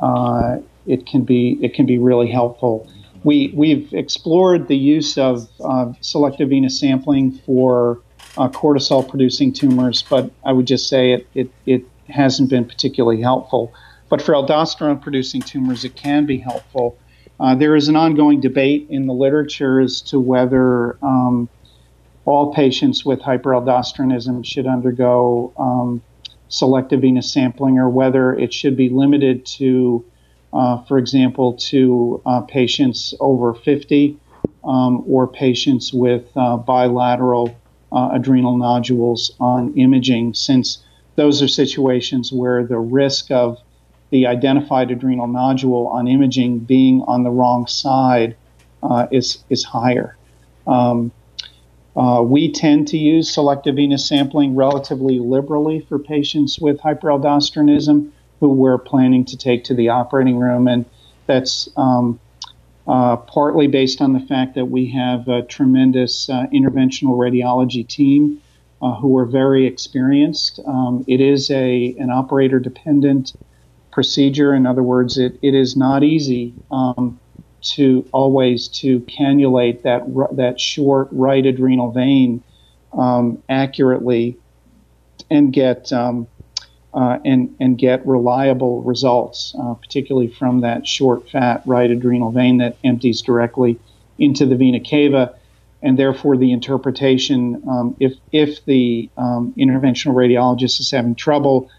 [0.00, 2.88] uh, it can be it can be really helpful.
[3.24, 8.00] We we've explored the use of uh, selective venous sampling for
[8.38, 13.20] uh, cortisol producing tumors, but I would just say it, it, it hasn't been particularly
[13.20, 13.72] helpful.
[14.08, 16.98] But for aldosterone producing tumors, it can be helpful.
[17.40, 21.48] Uh, there is an ongoing debate in the literature as to whether um,
[22.24, 26.02] all patients with hyperaldosteronism should undergo um,
[26.48, 30.04] selective venous sampling or whether it should be limited to,
[30.52, 34.16] uh, for example, to uh, patients over 50
[34.62, 37.54] um, or patients with uh, bilateral
[37.92, 40.82] uh, adrenal nodules on imaging, since
[41.16, 43.58] those are situations where the risk of
[44.14, 48.36] the identified adrenal nodule on imaging being on the wrong side
[48.80, 50.16] uh, is is higher.
[50.68, 51.10] Um,
[51.96, 58.50] uh, we tend to use selective venous sampling relatively liberally for patients with hyperaldosteronism who
[58.50, 60.84] we're planning to take to the operating room, and
[61.26, 62.20] that's um,
[62.86, 68.40] uh, partly based on the fact that we have a tremendous uh, interventional radiology team
[68.80, 70.60] uh, who are very experienced.
[70.64, 73.32] Um, it is a an operator dependent
[73.94, 74.52] procedure.
[74.54, 77.18] In other words, it, it is not easy um,
[77.62, 80.02] to always to cannulate that
[80.36, 82.42] that short right adrenal vein
[82.92, 84.36] um, accurately
[85.30, 86.26] and get um,
[86.92, 92.58] uh, and and get reliable results, uh, particularly from that short, fat right adrenal vein
[92.58, 93.78] that empties directly
[94.18, 95.34] into the vena cava,
[95.82, 101.70] and therefore the interpretation, um, if if the um, interventional radiologist is having trouble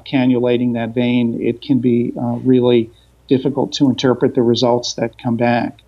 [0.00, 2.90] cannulating that vein, it can be uh, really
[3.28, 5.80] difficult to interpret the results that come back.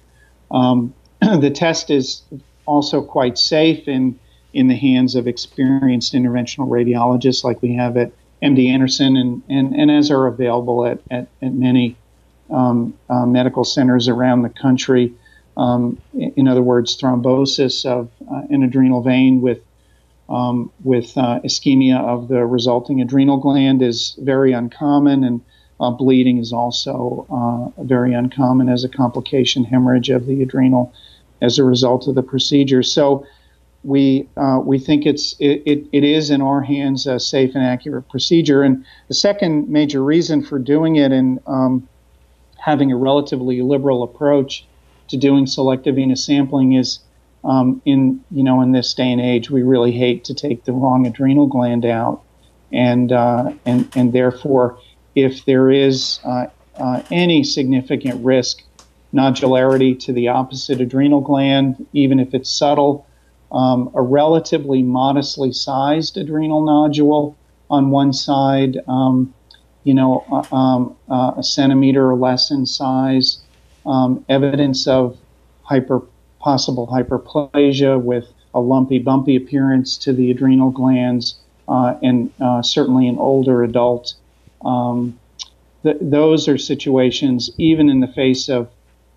[0.50, 2.22] Um, the test is
[2.66, 4.18] also quite safe in
[4.54, 9.74] in the hands of experienced interventional radiologists, like we have at MD Anderson and, and,
[9.74, 11.96] and as are available at, at, at many
[12.50, 15.12] um, uh, medical centers around the country.
[15.56, 19.60] Um, in other words, thrombosis of uh, an adrenal vein with
[20.28, 25.40] um, with uh, ischemia of the resulting adrenal gland is very uncommon, and
[25.80, 30.92] uh, bleeding is also uh, very uncommon as a complication, hemorrhage of the adrenal
[31.42, 32.82] as a result of the procedure.
[32.82, 33.26] So
[33.82, 37.62] we uh, we think it's it, it, it is in our hands a safe and
[37.62, 38.62] accurate procedure.
[38.62, 41.86] And the second major reason for doing it and um,
[42.56, 44.66] having a relatively liberal approach
[45.08, 47.00] to doing selective venous sampling is
[47.44, 50.72] um, in you know in this day and age, we really hate to take the
[50.72, 52.22] wrong adrenal gland out,
[52.72, 54.78] and uh, and and therefore,
[55.14, 58.62] if there is uh, uh, any significant risk,
[59.12, 63.06] nodularity to the opposite adrenal gland, even if it's subtle,
[63.52, 67.36] um, a relatively modestly sized adrenal nodule
[67.70, 69.32] on one side, um,
[69.84, 73.38] you know, uh, um, uh, a centimeter or less in size,
[73.86, 75.18] um, evidence of
[75.62, 76.02] hyper
[76.44, 81.36] possible hyperplasia with a lumpy, bumpy appearance to the adrenal glands,
[81.68, 84.14] uh, and uh, certainly an older adult.
[84.62, 85.18] Um,
[85.82, 88.68] th- those are situations, even in the face of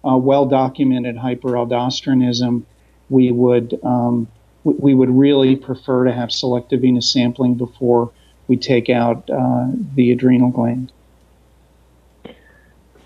[0.10, 2.64] uh, well documented hyperaldosteronism,
[3.10, 4.28] we would um,
[4.64, 8.12] we would really prefer to have selective venous sampling before
[8.48, 10.92] we take out uh, the adrenal gland.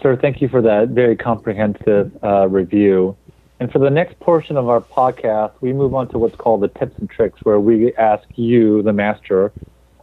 [0.01, 3.15] Sir, thank you for that very comprehensive uh, review.
[3.61, 6.67] And for the next portion of our podcast, we move on to what's called the
[6.67, 9.53] tips and tricks, where we ask you, the master,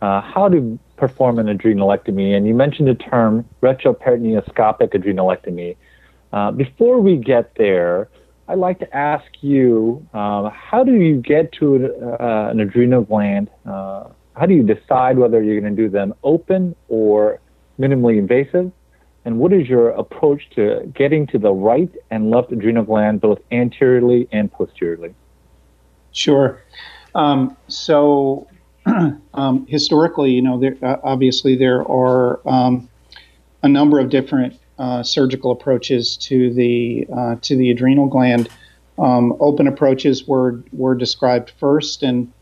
[0.01, 2.37] uh, how to perform an adrenalectomy.
[2.37, 5.77] And you mentioned the term retroperitoneoscopic adrenalectomy.
[6.33, 8.09] Uh, before we get there,
[8.47, 13.51] I'd like to ask you, um, how do you get to uh, an adrenal gland?
[13.67, 14.05] Uh,
[14.37, 17.41] how do you decide whether you're going to do them open or
[17.77, 18.71] minimally invasive?
[19.29, 23.39] And what is your approach to getting to the right and left adrenal gland, both
[23.53, 25.15] anteriorly and posteriorly?
[26.13, 26.65] Sure.
[27.15, 28.49] Um, so,
[29.35, 32.89] um, historically, you know, there, uh, obviously there are um,
[33.63, 38.49] a number of different uh, surgical approaches to the uh, to the adrenal gland.
[38.99, 42.33] Um, open approaches were were described first and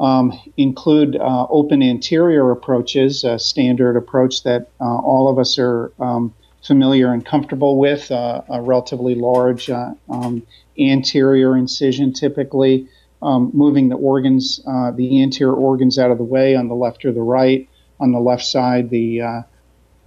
[0.00, 5.92] um, include uh, open anterior approaches, a standard approach that uh, all of us are
[5.98, 10.42] um, familiar and comfortable with, uh, a relatively large um,
[10.78, 12.88] anterior incision typically.
[13.20, 14.62] Um, moving the organs,
[14.94, 17.68] the anterior organs out of the way on the left or the right.
[17.98, 19.42] On the left side, the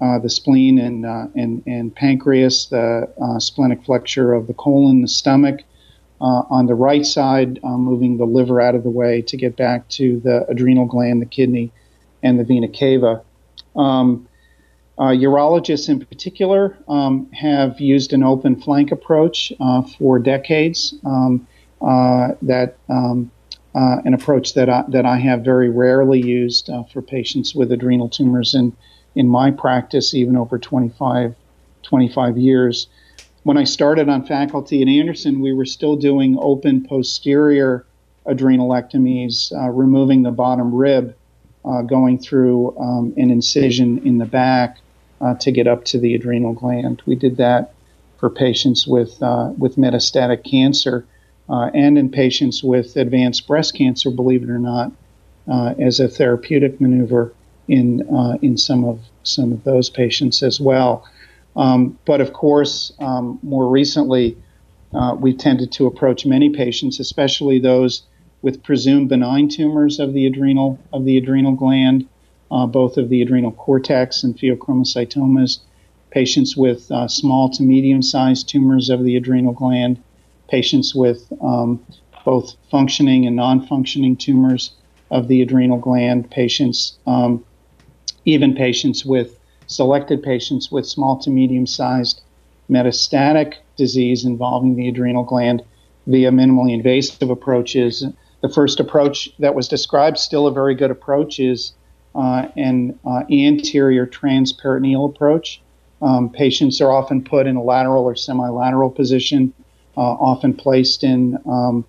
[0.01, 5.01] uh, the spleen and, uh, and, and pancreas, the uh, splenic flexure of the colon,
[5.01, 5.61] the stomach.
[6.21, 9.57] Uh, on the right side, uh, moving the liver out of the way to get
[9.57, 11.71] back to the adrenal gland, the kidney,
[12.21, 13.23] and the vena cava.
[13.75, 14.27] Um,
[14.99, 19.51] urologists in particular um, have used an open flank approach
[19.97, 20.93] for decades.
[21.03, 21.47] Um,
[21.81, 23.31] that um,
[23.73, 28.53] an approach that I, that I have very rarely used for patients with adrenal tumors
[28.53, 28.73] and
[29.15, 31.35] in my practice, even over 25,
[31.83, 32.87] 25 years.
[33.43, 37.85] When I started on faculty at Anderson, we were still doing open posterior
[38.27, 41.15] adrenalectomies, uh, removing the bottom rib,
[41.65, 44.77] uh, going through um, an incision in the back
[45.21, 47.01] uh, to get up to the adrenal gland.
[47.07, 47.73] We did that
[48.19, 51.05] for patients with uh, with metastatic cancer
[51.49, 54.91] uh, and in patients with advanced breast cancer, believe it or not,
[55.51, 57.33] uh, as a therapeutic maneuver
[57.67, 58.01] in
[58.43, 61.05] in some of some of those patients as well.
[61.55, 64.37] Um, but of course, um, more recently,
[64.93, 68.03] uh, we've tended to approach many patients, especially those
[68.41, 72.07] with presumed benign tumors of the adrenal of the adrenal gland,
[72.51, 75.59] uh, both of the adrenal cortex and pheochromocytomas,
[76.09, 80.01] patients with uh, small to medium-sized tumors of the adrenal gland,
[80.49, 81.85] patients with um,
[82.25, 84.71] both functioning and non-functioning tumors
[85.09, 87.43] of the adrenal gland, patients um,
[88.25, 89.37] even patients with
[89.71, 92.21] selected patients with small to medium sized
[92.69, 95.63] metastatic disease involving the adrenal gland
[96.07, 98.05] via minimally invasive approaches.
[98.41, 101.73] The first approach that was described, still a very good approach, is
[102.15, 105.61] uh, an uh, anterior transperitoneal approach.
[106.01, 109.53] Um, patients are often put in a lateral or semilateral position,
[109.95, 111.85] uh, often placed in um,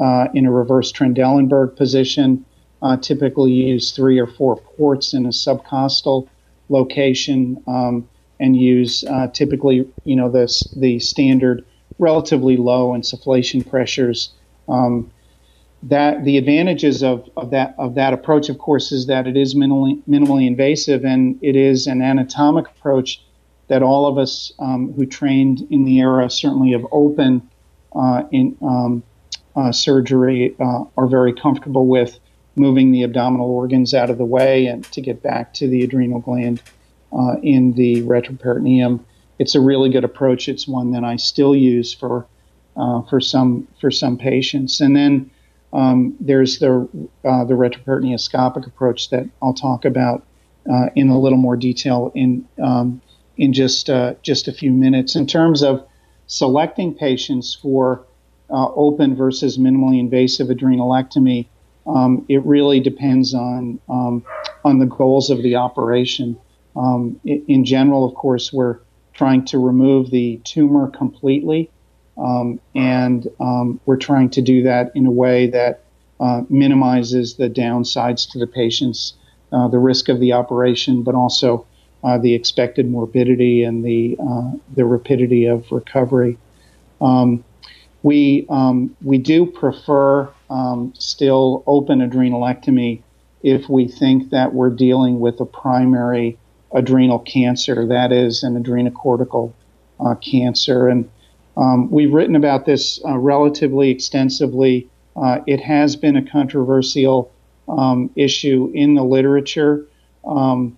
[0.00, 2.44] uh, in a reverse Trendelenburg position
[2.82, 6.28] uh, typically use three or four ports in a subcostal
[6.68, 8.08] location um,
[8.40, 10.46] and use uh, typically, you know, the,
[10.76, 11.64] the standard
[11.98, 14.30] relatively low insufflation pressures.
[14.68, 15.10] Um,
[15.84, 19.54] that the advantages of, of that of that approach, of course, is that it is
[19.54, 23.20] minimally, minimally invasive and it is an anatomic approach
[23.68, 27.48] that all of us um, who trained in the era, certainly of open
[27.94, 29.02] uh, in um,
[29.56, 32.18] uh, surgery, uh, are very comfortable with
[32.54, 36.20] moving the abdominal organs out of the way and to get back to the adrenal
[36.20, 36.62] gland
[37.12, 39.00] uh, in the retroperitoneum.
[39.38, 40.48] It's a really good approach.
[40.48, 42.26] It's one that I still use for
[42.76, 44.80] uh, for some for some patients.
[44.80, 45.30] And then
[45.72, 46.88] um, there's the
[47.24, 50.24] uh, the retroperitoneoscopic approach that I'll talk about
[50.70, 53.00] uh, in a little more detail in um,
[53.36, 55.16] in just uh, just a few minutes.
[55.16, 55.84] In terms of
[56.26, 58.06] selecting patients for
[58.50, 61.46] uh, open versus minimally invasive adrenalectomy,
[61.86, 64.24] um, it really depends on um,
[64.64, 66.38] on the goals of the operation.
[66.76, 68.78] Um, in, general, of course, we're
[69.12, 71.70] trying to remove the tumor completely,
[72.16, 75.84] um, and um, we're trying to do that in a way that
[76.18, 79.14] uh, minimizes the downsides to the patients,
[79.52, 81.66] uh, the risk of the operation, but also
[82.04, 86.38] uh, the expected morbidity and the uh, the rapidity of recovery.
[87.00, 87.44] Um,
[88.02, 88.46] we
[89.02, 93.02] we do prefer um, still open adrenalectomy
[93.42, 96.38] if we think that we're dealing with a primary
[96.72, 99.52] adrenal cancer, that is, an adrenocortical
[99.98, 100.88] uh, cancer.
[100.88, 101.10] And
[101.56, 104.88] um, we've written about this uh, relatively extensively.
[105.16, 107.32] Uh, it has been a controversial
[107.68, 109.86] um, issue in the literature,
[110.24, 110.76] um,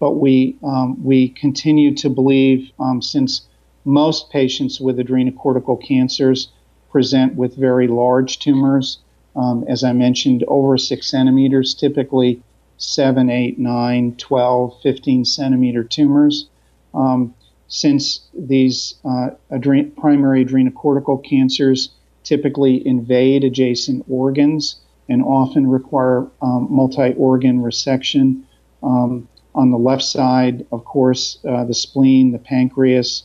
[0.00, 3.42] but we um, we continue to believe um, since
[3.84, 6.48] most patients with adrenocortical cancers
[6.90, 8.98] present with very large tumors.
[9.34, 12.42] Um, as I mentioned, over six centimeters, typically
[12.76, 16.48] 7, 8, 9, 12, 15 centimeter tumors.
[16.94, 17.34] Um,
[17.68, 21.90] since these uh, adre- primary adrenocortical cancers
[22.22, 24.76] typically invade adjacent organs
[25.08, 28.42] and often require um, multi organ resection.
[28.82, 33.24] Um, on the left side, of course, uh, the spleen, the pancreas,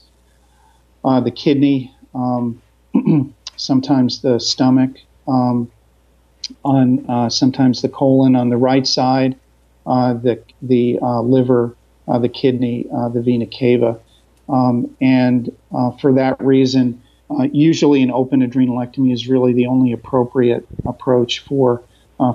[1.03, 2.61] uh, the kidney, um,
[3.55, 4.91] sometimes the stomach,
[5.27, 5.71] um,
[6.63, 9.35] on uh, sometimes the colon on the right side,
[9.85, 11.75] uh, the the uh, liver,
[12.07, 13.99] uh, the kidney, the vena cava,
[14.49, 15.55] um, and
[15.99, 17.01] for that reason,
[17.51, 21.83] usually an open adrenalectomy is really the only appropriate approach for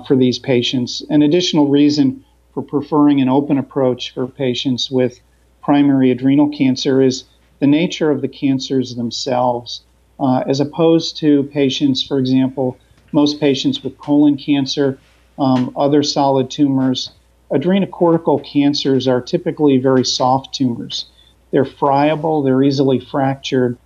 [0.07, 1.03] for these patients.
[1.09, 5.19] An additional reason for preferring an open approach for patients with
[5.61, 7.23] primary adrenal cancer is
[7.59, 9.83] the nature of the cancers themselves
[10.19, 12.77] uh, as opposed to patients, for example,
[13.13, 14.99] most patients with colon cancer,
[15.39, 17.11] um, other solid tumors.
[17.51, 21.05] Adrenocortical cancers are typically very soft tumors.
[21.51, 23.77] They're friable, they're easily fractured,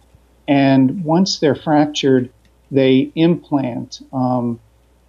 [0.47, 2.29] and once they're fractured,
[2.71, 4.01] they implant.
[4.13, 4.59] Um,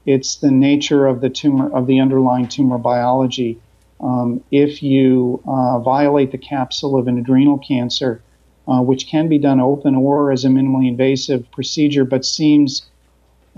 [0.06, 3.60] it's the nature of the tumor, of the underlying tumor biology.
[4.00, 8.22] Um, if you uh, violate the capsule of an adrenal cancer,
[8.66, 12.82] uh, which can be done open or as a minimally invasive procedure, but seems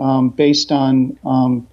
[0.00, 1.68] um, based on um,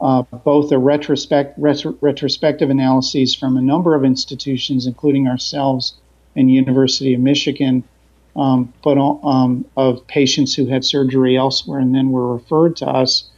[0.00, 5.94] uh, both a retrospect, retro, retrospective analyses from a number of institutions, including ourselves
[6.36, 7.84] and University of Michigan,
[8.36, 13.28] um, but um, of patients who had surgery elsewhere and then were referred to us,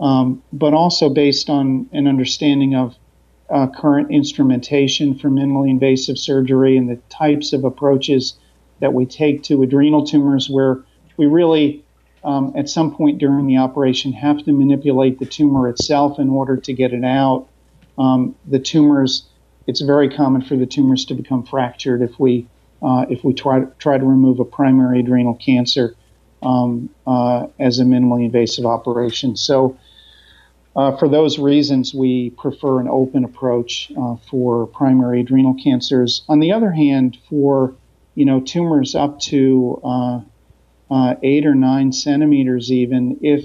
[0.00, 2.96] um, but also based on an understanding of
[3.50, 8.34] uh, current instrumentation for minimally invasive surgery and the types of approaches
[8.80, 10.82] that we take to adrenal tumors where
[11.16, 11.83] we really,
[12.24, 16.56] um, at some point during the operation, have to manipulate the tumor itself in order
[16.56, 17.48] to get it out.
[17.98, 19.24] Um, the tumors,
[19.66, 22.46] it's very common for the tumors to become fractured if we
[22.82, 25.96] uh, if we try to, try to remove a primary adrenal cancer
[26.42, 29.36] um, uh, as a minimally invasive operation.
[29.36, 29.78] So.
[30.76, 36.24] Uh, for those reasons, we prefer an open approach uh, for primary adrenal cancers.
[36.28, 37.76] On the other hand, for
[38.14, 40.20] you know, tumors up to uh,
[40.94, 43.44] uh, eight or nine centimeters, even if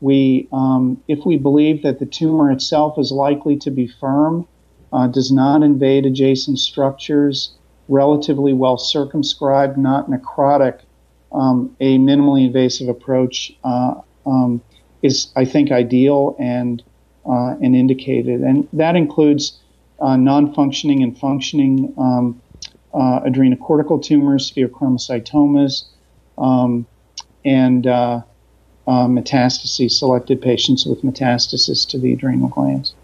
[0.00, 4.46] we um, if we believe that the tumor itself is likely to be firm,
[4.92, 7.56] uh, does not invade adjacent structures,
[7.88, 10.78] relatively well circumscribed, not necrotic,
[11.32, 14.62] um, a minimally invasive approach uh, um,
[15.02, 16.80] is, I think, ideal and
[17.28, 19.58] uh, and indicated, and that includes
[19.98, 22.40] uh, non-functioning and functioning um,
[22.94, 25.86] uh, adrenocortical tumors, pheochromocytomas,
[26.38, 26.86] um,
[27.44, 28.22] and uh,
[28.86, 32.94] uh, metastases, selected patients with metastasis to the adrenal glands.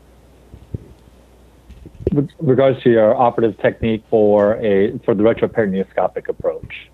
[2.13, 6.91] With regards to your operative technique for a for the retroperitoneoscopic approach.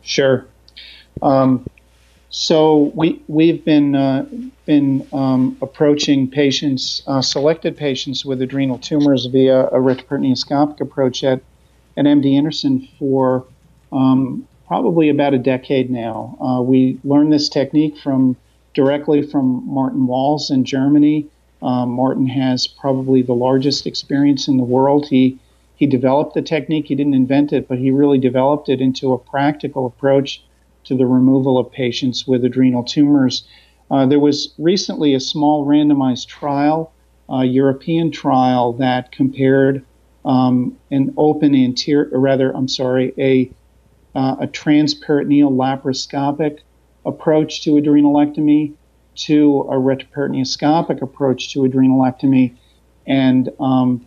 [0.00, 0.46] Sure.
[1.20, 1.68] Um,
[2.30, 4.26] so we we've been uh,
[4.64, 11.42] been um, approaching patients, uh, selected patients with adrenal tumors via a retroperitoneoscopic approach at
[11.98, 13.46] at MD Anderson for
[13.92, 16.34] um, probably about a decade now.
[16.40, 18.34] Uh, we learned this technique from
[18.72, 21.26] directly from Martin Walz in Germany.
[21.60, 25.08] Um, Martin has probably the largest experience in the world.
[25.08, 25.38] He
[25.76, 26.86] he developed the technique.
[26.86, 30.42] He didn't invent it, but he really developed it into a practical approach
[30.84, 33.46] to the removal of patients with adrenal tumors.
[33.90, 36.90] Uh, there was recently a small randomized trial,
[37.28, 39.84] a European trial that compared
[40.24, 43.50] um, an open anterior, or rather, I'm sorry, a
[44.14, 46.60] uh, a transperitoneal laparoscopic
[47.04, 48.74] approach to adrenalectomy
[49.14, 52.54] to a retroperitoneoscopic approach to adrenalectomy
[53.06, 54.06] and um,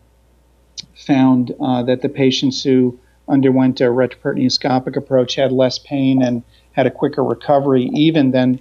[0.96, 2.98] found uh, that the patients who
[3.28, 6.44] underwent a retroperitoneoscopic approach had less pain and
[6.74, 8.60] had a quicker recovery even than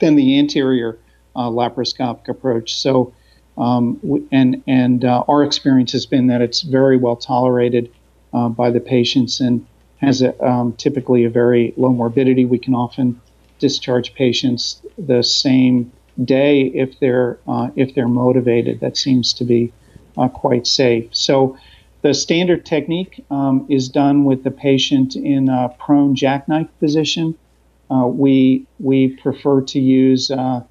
[0.00, 0.98] than the anterior
[1.36, 2.74] uh, laparoscopic approach.
[2.74, 3.14] So,
[3.56, 7.90] um, and and uh, our experience has been that it's very well tolerated
[8.32, 9.66] uh, by the patients and
[10.02, 12.44] has a, um, typically a very low morbidity.
[12.44, 13.20] We can often
[13.58, 15.92] discharge patients the same
[16.24, 18.80] day if they're uh, if they're motivated.
[18.80, 19.72] That seems to be
[20.16, 21.08] uh, quite safe.
[21.12, 21.56] So.
[22.02, 27.36] The standard technique um, is done with the patient in a prone jackknife position.
[27.92, 30.62] Uh, we we prefer to use uh,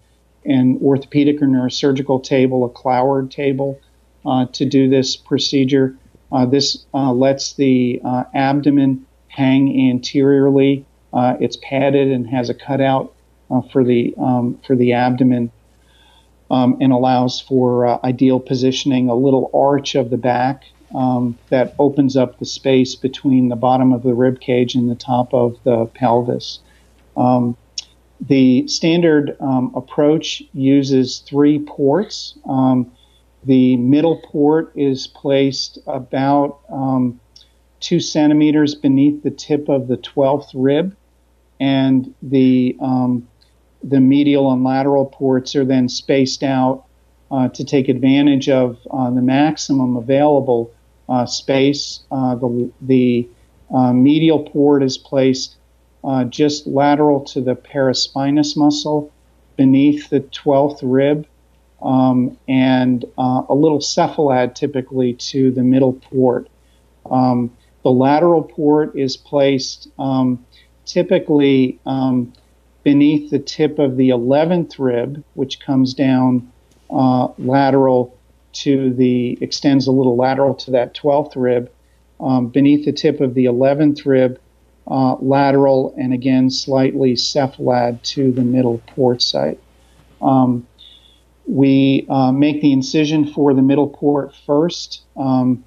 [0.45, 3.79] an orthopedic or neurosurgical table, a Cloward table,
[4.25, 5.95] uh, to do this procedure.
[6.31, 10.85] Uh, this uh, lets the uh, abdomen hang anteriorly.
[11.13, 13.13] it's padded and has a cutout
[13.71, 15.51] for the um, for the abdomen.
[16.49, 22.17] Um, and allows for ideal positioning, a little arch of the back um, that opens
[22.17, 25.85] up the space between the bottom of the rib cage and the top of the
[25.85, 26.59] pelvis.
[27.15, 27.57] Um,
[28.19, 32.37] the standard um, approach uses three ports.
[32.47, 32.91] Um,
[33.43, 36.59] the middle port is placed about
[37.81, 40.95] two centimeters beneath the tip of the 12th rib,
[41.59, 43.27] and the um,
[43.83, 46.85] the medial and lateral ports are then spaced out
[47.31, 50.71] uh, to take advantage of uh, the maximum available
[51.09, 52.01] uh, space.
[52.11, 53.27] Uh, the the
[53.73, 55.55] uh, medial port is placed
[56.03, 59.11] uh, just lateral to the paraspinous muscle
[59.55, 61.27] beneath the 12th rib
[61.81, 66.47] um, and a little cephalad typically to the middle port.
[67.09, 67.51] Um,
[67.83, 70.45] the lateral port is placed um,
[70.85, 72.33] typically um,
[72.83, 76.51] beneath the tip of the 11th rib, which comes down
[76.89, 78.17] uh, lateral
[78.53, 81.71] to the, extends a little lateral to that 12th rib.
[82.19, 84.39] Um, beneath the tip of the 11th rib
[84.87, 89.59] uh, lateral and again slightly cephalad to the middle port site.
[90.21, 90.67] Um,
[91.47, 95.01] we uh, make the incision for the middle port first.
[95.17, 95.63] Um,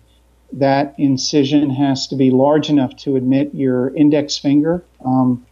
[0.55, 5.45] that incision has to be large enough to admit your index finger um,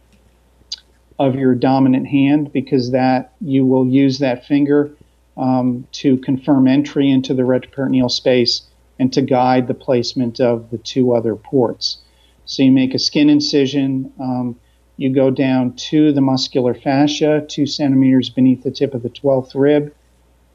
[1.19, 4.91] of your dominant hand because that you will use that finger
[5.35, 8.63] um, to confirm entry into the retroperitoneal space
[8.99, 11.97] and to guide the placement of the two other ports.
[12.45, 14.11] So you make a skin incision.
[14.19, 14.55] Um,
[14.97, 19.55] you go down to the muscular fascia, two centimeters beneath the tip of the 12th
[19.55, 19.93] rib.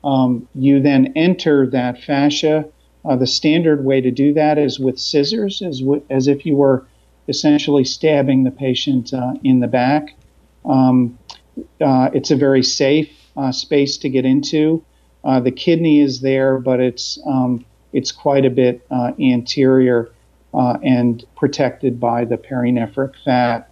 [0.05, 2.67] Um, you then enter that fascia.
[3.09, 6.55] Uh, the standard way to do that is with scissors, as, w- as if you
[6.55, 6.87] were
[7.27, 10.15] essentially stabbing the patient uh, in the back.
[10.67, 11.19] Um,
[11.81, 14.85] uh, it's a very safe uh, space to get into.
[15.25, 20.11] Uh, the kidney is there, but it's um, it's quite a bit uh, anterior
[20.53, 23.71] and protected by the perinephric fat.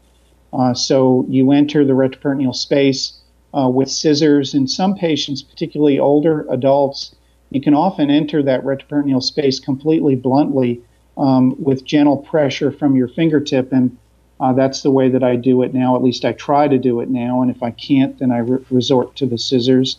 [0.74, 3.20] So you enter the retroperitoneal space
[3.52, 4.54] with scissors.
[4.54, 7.15] In some patients, particularly older adults,
[7.50, 10.82] you can often enter that retroperitoneal space completely bluntly
[11.16, 13.72] um, with gentle pressure from your fingertip.
[13.72, 13.96] And
[14.40, 15.96] uh, that's the way that I do it now.
[15.96, 17.42] At least I try to do it now.
[17.42, 19.98] And if I can't, then I re- resort to the scissors.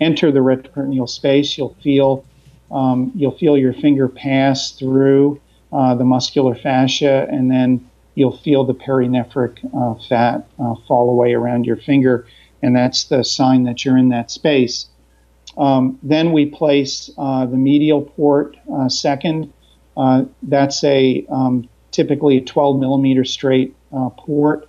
[0.00, 1.56] Enter the retroperitoneal space.
[1.56, 2.24] You'll feel
[2.70, 5.40] um, you'll feel your finger pass through
[5.72, 11.32] uh, the muscular fascia, and then you'll feel the perinephric uh, fat uh, fall away
[11.32, 12.26] around your finger,
[12.62, 14.87] and that's the sign that you're in that space.
[15.58, 19.52] Um, then we place uh, the medial port uh, second.
[20.42, 23.74] that's a um, typically a 12 millimeter straight
[24.16, 24.68] port,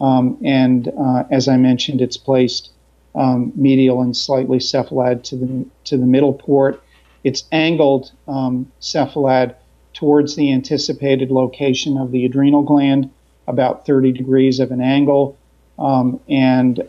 [0.00, 0.92] um, and
[1.30, 2.70] as I mentioned, it's placed
[3.16, 6.82] um, medial and slightly cephalad to the to the middle port.
[7.24, 9.54] It's angled um, cephalad
[9.94, 13.10] towards the anticipated location of the adrenal gland,
[13.48, 15.36] about 30 degrees of an angle,
[15.78, 16.82] um, and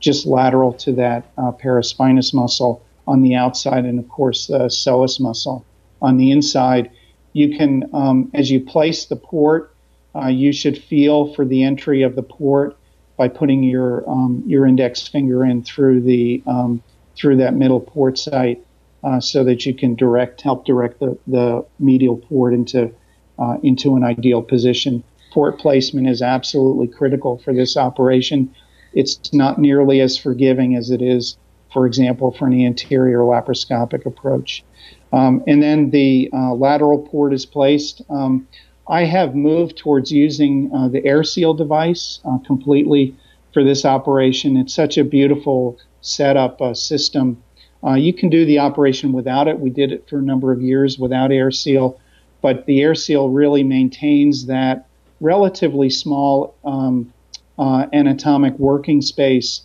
[0.00, 5.18] just lateral to that uh, paraspinous muscle on the outside, and of course the psoas
[5.20, 5.64] muscle
[6.02, 6.90] on the inside.
[7.32, 9.74] You can, um, as you place the port,
[10.14, 12.76] uh, you should feel for the entry of the port
[13.16, 16.82] by putting your um, your index finger in through the um,
[17.16, 18.64] through that middle port site
[19.04, 22.90] uh, so that you can direct help direct the, the medial port into
[23.38, 25.02] uh, into an ideal position.
[25.32, 28.54] Port placement is absolutely critical for this operation.
[28.92, 31.36] It's not nearly as forgiving as it is,
[31.72, 34.64] for example, for an anterior laparoscopic approach.
[35.12, 38.02] Um, and then the uh, lateral port is placed.
[38.10, 38.48] Um,
[38.88, 43.14] I have moved towards using uh, the AirSeal device uh, completely
[43.52, 44.56] for this operation.
[44.56, 47.42] It's such a beautiful setup uh, system.
[47.84, 49.60] Uh, you can do the operation without it.
[49.60, 52.00] We did it for a number of years without air seal,
[52.40, 54.86] but the air seal really maintains that
[55.20, 57.12] relatively small um,
[57.58, 59.62] uh, anatomic working space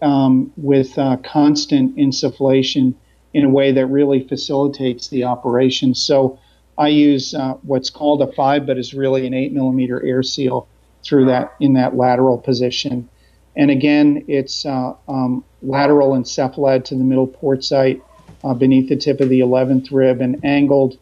[0.00, 2.94] um, with uh, constant insufflation
[3.34, 5.94] in a way that really facilitates the operation.
[5.94, 6.38] So
[6.76, 10.66] I use uh, what's called a five, but is really an eight millimeter AirSeal
[11.04, 13.08] through that in that lateral position.
[13.56, 18.02] And again, it's uh, um, lateral encephalad to the middle port site
[18.42, 20.98] uh, beneath the tip of the 11th rib and angled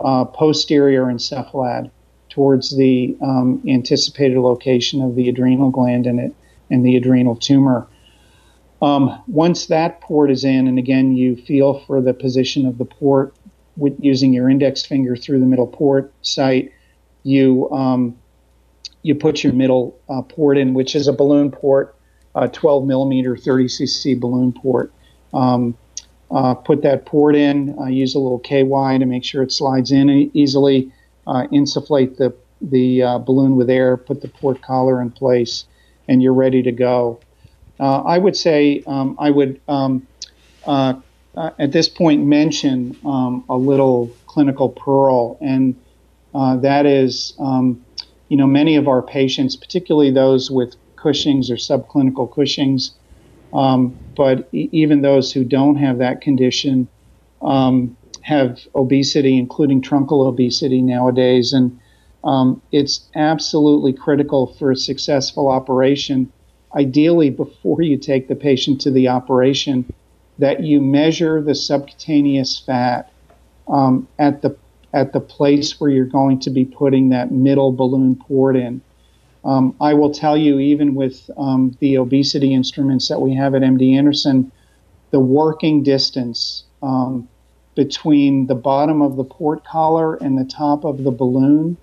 [0.00, 1.90] uh, posterior encephalad
[2.30, 6.34] towards the um, anticipated location of the adrenal gland and, it,
[6.70, 7.86] and the adrenal tumor.
[8.80, 12.86] Um, once that port is in, and again, you feel for the position of the
[12.86, 13.34] port
[13.76, 16.72] with using your index finger through the middle port site,
[17.22, 18.16] you um,
[19.02, 21.94] you put your middle uh, port in, which is a balloon port,
[22.34, 24.92] a 12 millimeter 30 cc balloon port.
[25.32, 25.76] Um,
[26.30, 27.76] uh, put that port in.
[27.78, 30.92] Uh, use a little KY to make sure it slides in easily.
[31.26, 33.96] Uh, insufflate the the uh, balloon with air.
[33.96, 35.64] Put the port collar in place,
[36.08, 37.20] and you're ready to go.
[37.78, 40.06] Uh, I would say um, I would um,
[40.66, 45.76] at this point mention um, a little clinical pearl, and
[46.34, 47.84] that is um,
[48.30, 52.96] you know, many of our patients, particularly those with Cushing's or subclinical Cushing's,
[53.52, 56.88] um, but e- even those who don't have that condition
[57.42, 61.52] um, have obesity, including truncal obesity nowadays.
[61.52, 61.78] And
[62.24, 66.32] um, it's absolutely critical for a successful operation,
[66.74, 69.90] ideally before you take the patient to the operation,
[70.38, 73.12] that you measure the subcutaneous fat
[73.68, 74.56] um, at the
[74.92, 78.80] at the place where you're going to be putting that middle balloon port in.
[79.44, 83.62] Um, I will tell you, even with um, the obesity instruments that we have at
[83.62, 84.50] MD Anderson,
[85.12, 87.28] the working distance um,
[87.74, 91.76] between the bottom of the port collar and the top of the balloon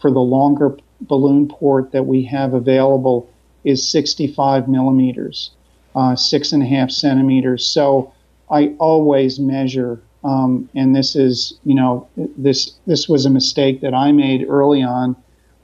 [0.00, 3.28] for the longer balloon port that we have available
[3.64, 5.50] is 65 millimeters,
[5.94, 7.64] uh, six and a half centimeters.
[7.64, 8.12] So
[8.50, 13.92] I always measure um, and this is, you know, this this was a mistake that
[13.92, 15.16] I made early on.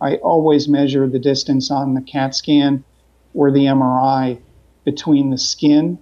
[0.02, 2.84] I always measure the distance on the CAT scan
[3.32, 4.38] or the MRI
[4.84, 5.98] between the skin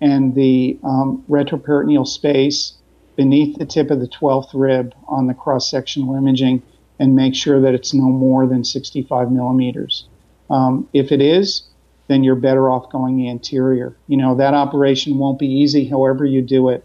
[0.00, 2.74] and the um, retroperitoneal space
[3.20, 6.62] beneath the tip of the 12th rib on the cross-sectional imaging
[6.98, 10.06] and make sure that it's no more than 65 millimeters.
[10.48, 11.64] Um, if it is,
[12.08, 13.94] then you're better off going anterior.
[14.06, 16.82] You know, that operation won't be easy however you do it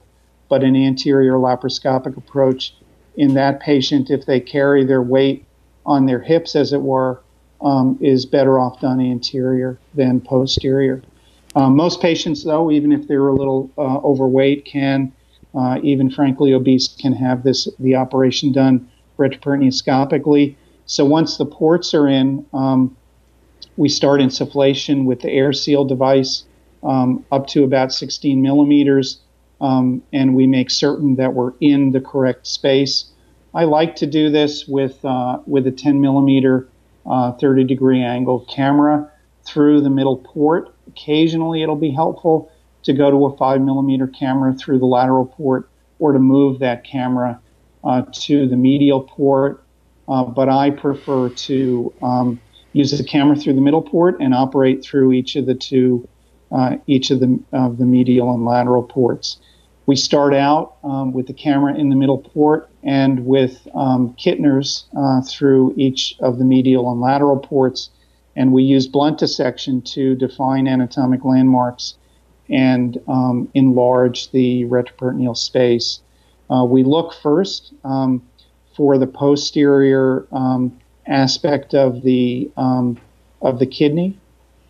[0.49, 2.75] but an anterior laparoscopic approach
[3.15, 5.45] in that patient, if they carry their weight
[5.85, 7.21] on their hips, as it were,
[7.61, 11.01] um, is better off done anterior than posterior.
[11.55, 15.13] Um, most patients, though, even if they're a little uh, overweight, can,
[15.55, 20.55] uh, even frankly obese, can have this the operation done retroperitoneoscopically.
[20.85, 22.95] So once the ports are in, um,
[23.77, 26.43] we start insufflation with the air seal device
[26.83, 29.19] um, up to about 16 millimeters
[29.61, 33.11] um, and we make certain that we're in the correct space.
[33.53, 36.67] I like to do this with uh, with a 10 millimeter,
[37.05, 39.09] uh, 30 degree angle camera
[39.45, 40.73] through the middle port.
[40.87, 42.51] Occasionally, it'll be helpful
[42.85, 45.69] to go to a 5 millimeter camera through the lateral port
[45.99, 47.39] or to move that camera
[47.83, 49.63] uh, to the medial port.
[50.07, 52.39] Uh, but I prefer to um,
[52.73, 56.07] use the camera through the middle port and operate through each of the two,
[56.51, 59.37] uh, each of the the medial and lateral ports.
[59.87, 64.85] We start out um, with the camera in the middle port and with um, Kittners
[64.97, 67.89] uh, through each of the medial and lateral ports.
[68.35, 71.95] And we use blunt dissection to define anatomic landmarks
[72.49, 76.01] and um, enlarge the retroperitoneal space.
[76.49, 78.21] Uh, we look first um,
[78.75, 82.99] for the posterior um, aspect of the um,
[83.41, 84.19] of the kidney,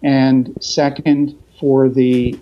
[0.04, 2.40] and second for the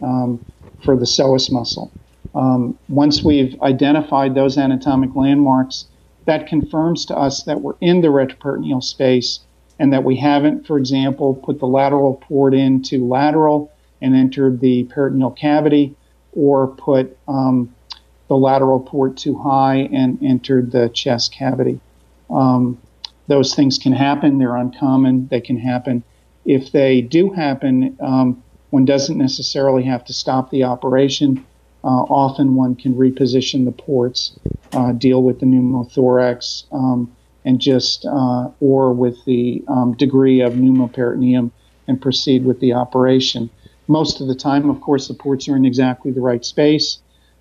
[0.83, 1.93] for the psoas muscle.
[2.35, 5.85] Um, once we've identified those anatomic landmarks,
[6.25, 9.39] that confirms to us that we're in the retroperitoneal space
[9.79, 13.72] and that we haven't, for example, put the lateral port into lateral
[14.03, 15.95] and entered the peritoneal cavity
[16.33, 17.73] or put um,
[18.27, 21.79] the lateral port too high and entered the chest cavity.
[22.29, 22.77] Um,
[23.27, 24.37] those things can happen.
[24.37, 25.27] They're uncommon.
[25.29, 26.03] They can happen.
[26.45, 31.45] If they do happen, um, one doesn't necessarily have to stop the operation
[31.83, 34.33] uh, often one can reposition the ports,
[34.71, 40.53] uh, deal with the pneumothorax, um, and just uh, or with the um, degree of
[40.53, 41.51] pneumoperitoneum
[41.87, 43.49] and proceed with the operation.
[43.87, 46.99] Most of the time, of course, the ports are in exactly the right space,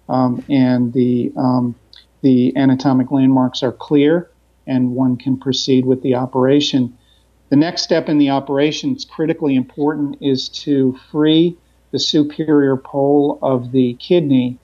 [0.09, 1.75] um, and the um,
[2.23, 4.31] the anatomic landmarks are clear,
[4.67, 6.97] and one can proceed with the operation.
[7.51, 11.57] The next step in the operation, it's critically important, is to free
[11.91, 14.59] the superior pole of the kidney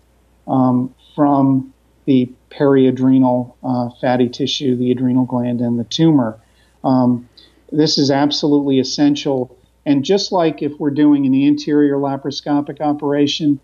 [0.47, 1.75] um, from
[2.07, 6.41] the periadrenal uh, fatty tissue, the adrenal gland, and the tumor.
[6.83, 7.29] Um,
[7.71, 9.55] this is absolutely essential.
[9.89, 13.59] And just like if we're doing an anterior laparoscopic operation,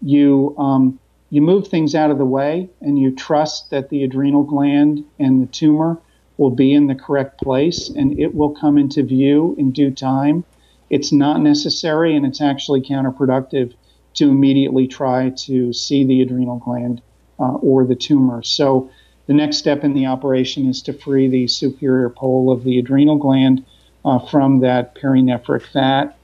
[0.00, 0.98] you um,
[1.28, 5.42] you move things out of the way and you trust that the adrenal gland and
[5.42, 5.98] the tumor
[6.38, 10.44] will be in the correct place and it will come into view in due time.
[10.88, 13.74] It's not necessary and it's actually counterproductive
[14.14, 17.02] to immediately try to see the adrenal gland
[17.38, 18.42] uh, or the tumor.
[18.42, 18.88] So
[19.26, 23.18] the next step in the operation is to free the superior pole of the adrenal
[23.18, 23.62] gland
[24.06, 26.16] uh, from that perinephric fat.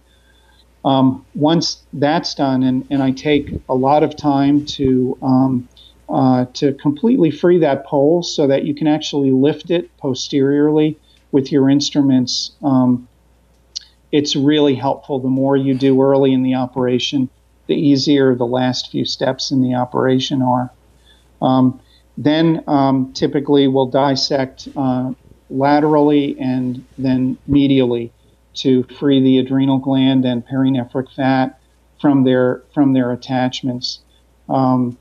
[0.84, 5.68] Um, once that's done, and, and I take a lot of time to um,
[6.08, 10.98] uh, to completely free that pole so that you can actually lift it posteriorly
[11.30, 12.52] with your instruments.
[12.62, 13.08] Um,
[14.10, 15.20] it's really helpful.
[15.20, 17.30] The more you do early in the operation,
[17.66, 20.70] the easier the last few steps in the operation are.
[21.40, 21.80] Um,
[22.18, 25.12] then um, typically we'll dissect uh,
[25.52, 28.10] laterally and then medially
[28.54, 31.58] to free the adrenal gland and perinephric fat
[32.00, 34.00] from their from their attachments.
[34.48, 34.98] Um,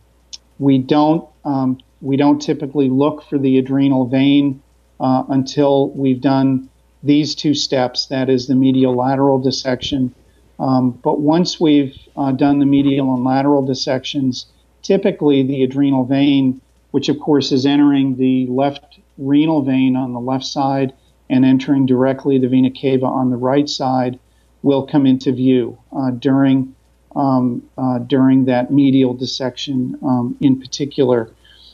[0.60, 4.62] we don't um, we don't typically look for the adrenal vein
[5.00, 6.70] uh, until we've done
[7.04, 8.06] these two steps.
[8.08, 10.14] That is the medial lateral dissection.
[10.60, 14.46] Um, but once we've uh, done the medial and lateral dissections,
[14.84, 20.20] typically the adrenal vein, which of course is entering the left renal vein on the
[20.20, 20.94] left side
[21.30, 24.20] and entering directly the vena cava on the right side,
[24.64, 26.76] will come into view uh, during
[27.16, 31.30] um, uh, during that medial dissection um, in particular.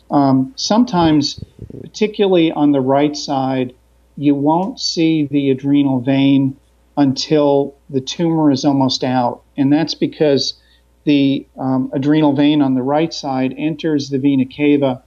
[0.09, 1.43] Um, sometimes,
[1.81, 3.75] particularly on the right side,
[4.15, 6.57] you won't see the adrenal vein
[6.95, 10.59] until the tumor is almost out, and that's because
[11.03, 15.03] the um, adrenal vein on the right side enters the vena cava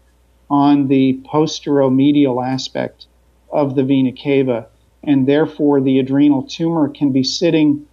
[0.51, 3.07] on the posteromedial aspect
[3.51, 4.67] of the vena cava,
[5.03, 7.87] and therefore the adrenal tumor can be sitting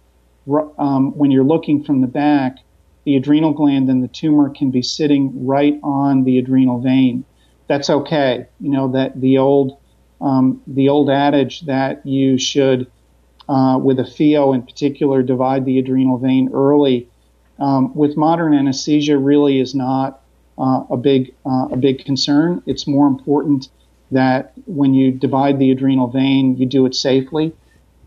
[0.78, 2.58] um, when you're looking from the back.
[3.04, 7.24] The adrenal gland and the tumor can be sitting right on the adrenal vein.
[7.66, 8.46] That's okay.
[8.60, 9.78] You know that the old
[10.20, 12.90] um, the old adage that you should,
[13.48, 17.08] uh, with a pheo in particular, divide the adrenal vein early
[17.58, 20.17] um, with modern anesthesia really is not
[20.58, 22.62] uh, a big uh, a big concern.
[22.66, 23.68] It's more important
[24.10, 27.54] that when you divide the adrenal vein, you do it safely,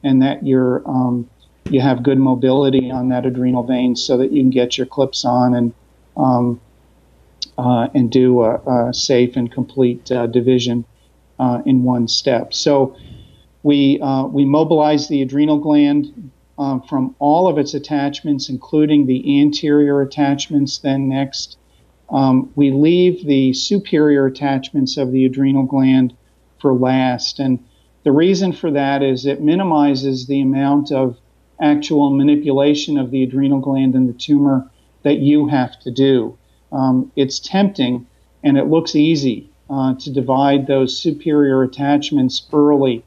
[0.04, 1.30] and that you're um,
[1.70, 5.24] you have good mobility on that adrenal vein so that you can get your clips
[5.24, 5.74] on and
[6.18, 6.60] um,
[7.58, 10.84] uh, and do a, a, safe and complete uh, division
[11.40, 12.54] uh, in one step.
[12.54, 12.96] So
[13.64, 19.42] we uh, we mobilize the adrenal gland um, from all of its attachments, including the
[19.42, 20.80] anterior attachments.
[20.80, 21.58] Then next,
[22.12, 26.14] um, we leave the superior attachments of the adrenal gland
[26.60, 27.40] for last.
[27.40, 27.60] And
[28.04, 31.18] the reason for that is it minimizes the amount of
[31.62, 34.70] actual manipulation of the adrenal gland and the tumor
[35.04, 36.38] that you have to do.
[36.72, 38.08] Um, it's tempting
[38.44, 43.04] and it looks easy uh, to divide those superior attachments early.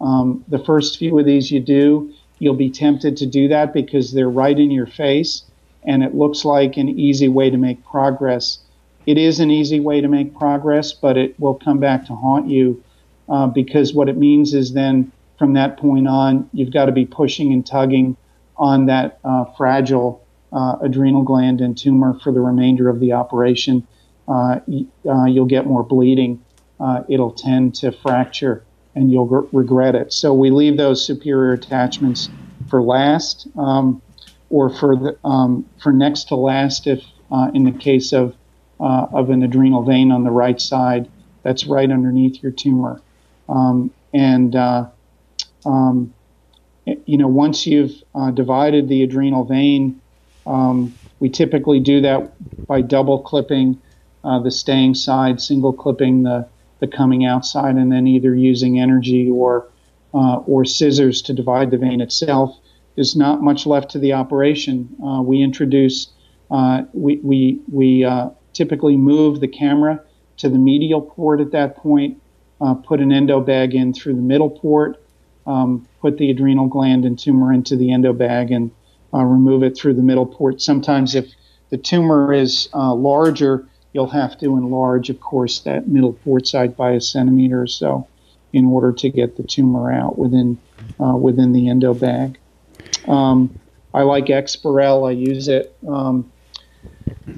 [0.00, 4.12] Um, the first few of these you do, you'll be tempted to do that because
[4.12, 5.44] they're right in your face
[5.84, 8.58] and it looks like an easy way to make progress.
[9.06, 12.48] It is an easy way to make progress, but it will come back to haunt
[12.48, 12.82] you
[13.28, 17.04] uh, because what it means is then from that point on, you've got to be
[17.04, 18.16] pushing and tugging
[18.56, 23.86] on that uh, fragile uh, adrenal gland and tumor for the remainder of the operation.
[24.28, 24.60] Uh,
[25.08, 26.42] uh, you'll get more bleeding.
[26.80, 28.64] Uh, it'll tend to fracture
[28.94, 30.12] and you'll re- regret it.
[30.12, 32.28] So we leave those superior attachments
[32.68, 34.00] for last, um,
[34.54, 37.02] or for the, um, for next to last if
[37.32, 38.36] uh, in the case of
[38.78, 41.10] uh, of an adrenal vein on the right side
[41.42, 43.00] that's right underneath your tumor.
[43.48, 44.86] Um, and uh,
[45.66, 46.14] um,
[46.84, 50.00] you know, once you've uh, divided the adrenal vein,
[50.46, 52.32] um, we typically do that
[52.68, 53.80] by double clipping
[54.22, 56.48] uh, the staying side, single clipping the
[56.80, 59.68] the coming outside, and then either using energy or
[60.12, 62.56] uh, or scissors to divide the vein itself.
[62.94, 64.88] There's not much left to the operation.
[65.04, 66.08] Uh, we introduce
[66.50, 70.00] uh, we we we uh, typically move the camera
[70.36, 72.20] to the medial port at that point,
[72.60, 75.02] uh, put an endo bag in through the middle port,
[75.46, 78.70] um, put the adrenal gland and tumor into the endo bag and
[79.12, 80.60] remove it through the middle port.
[80.60, 81.32] Sometimes, if
[81.70, 86.76] the tumor is uh, larger, you'll have to enlarge, of course, that middle port side
[86.76, 88.06] by a centimeter or so
[88.52, 90.58] in order to get the tumor out within
[91.00, 92.38] uh, within the endo bag.
[93.06, 93.56] Um,
[93.92, 95.08] I like Exparel.
[95.08, 96.32] I use it um,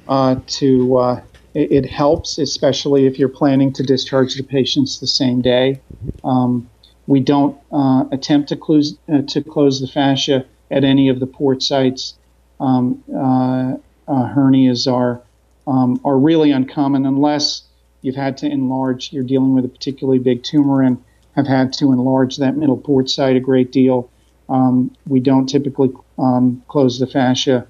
[0.09, 0.97] uh, to.
[0.97, 1.21] Uh,
[1.55, 5.81] it, it, helps, especially if you're planning to discharge the patients the same day.
[6.23, 6.69] Um,
[7.07, 11.27] we don't uh, attempt to close uh, to close the fascia at any of the
[11.27, 12.15] port sites.
[12.61, 13.77] Um, uh,
[14.09, 15.23] hernias are
[15.67, 17.63] um, are really uncommon unless
[18.03, 19.13] you've had to enlarge.
[19.13, 21.03] You're dealing with a particularly big tumor and
[21.35, 24.11] have had to enlarge that middle port site a great deal.
[24.49, 27.66] Um, we don't typically um, close the fascia.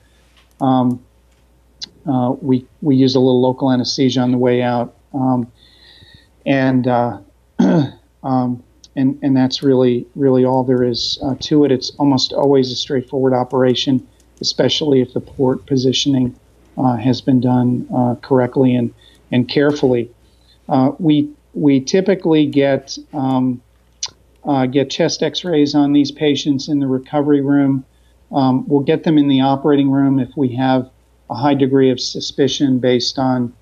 [0.60, 1.04] Um,
[2.06, 5.50] uh, we we use a little local anesthesia on the way out, um,
[6.44, 7.18] and uh,
[8.22, 8.62] um,
[8.94, 11.72] and and that's really really all there is uh, to it.
[11.72, 14.06] It's almost always a straightforward operation,
[14.40, 16.38] especially if the port positioning
[16.78, 18.92] uh, has been done uh, correctly and
[19.32, 20.10] and carefully.
[20.68, 23.60] Uh, we we typically get um,
[24.46, 27.84] uh, get chest X-rays on these patients in the recovery room.
[28.32, 30.90] Um, we'll get them in the operating room if we have
[31.30, 33.52] a high degree of suspicion based on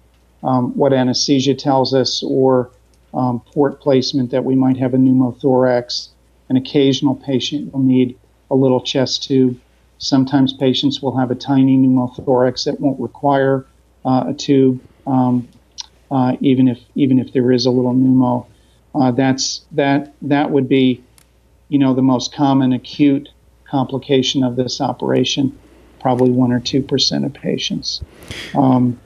[0.43, 2.71] um, what anesthesia tells us or
[3.15, 6.09] um, port placement that we might have a pneumothorax.
[6.51, 8.19] An occasional patient will need
[8.51, 9.59] a little chest tube.
[9.99, 13.65] Sometimes patients will have a tiny pneumothorax that won't require
[14.05, 15.49] uh, a tube, um,
[16.11, 18.47] uh, even if even if there is a little pneumo.
[18.95, 21.03] Uh, that's that that would be,
[21.69, 23.29] you know, the most common acute
[23.65, 25.59] complication of this operation.
[26.01, 28.03] Probably one or two percent of patients.
[28.55, 29.01] Um,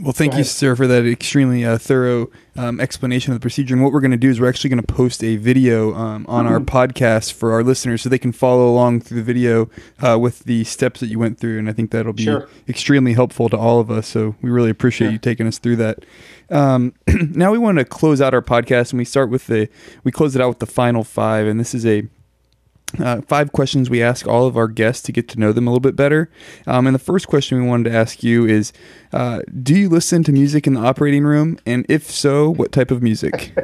[0.00, 3.74] well, thank you, sir, for that extremely uh, thorough um, explanation of the procedure.
[3.74, 6.26] And what we're going to do is we're actually going to post a video um,
[6.28, 6.54] on mm-hmm.
[6.54, 9.70] our podcast for our listeners so they can follow along through the video
[10.00, 11.58] uh, with the steps that you went through.
[11.58, 12.48] And I think that'll be sure.
[12.68, 14.06] extremely helpful to all of us.
[14.06, 16.04] So we really appreciate you taking us through that.
[16.50, 19.68] Um, now we want to close out our podcast and we start with the,
[20.04, 21.46] we close it out with the final five.
[21.46, 22.06] And this is a
[22.98, 25.70] uh, five questions we ask all of our guests to get to know them a
[25.70, 26.30] little bit better.
[26.66, 28.72] Um, and the first question we wanted to ask you is
[29.12, 31.58] uh, Do you listen to music in the operating room?
[31.66, 33.56] And if so, what type of music?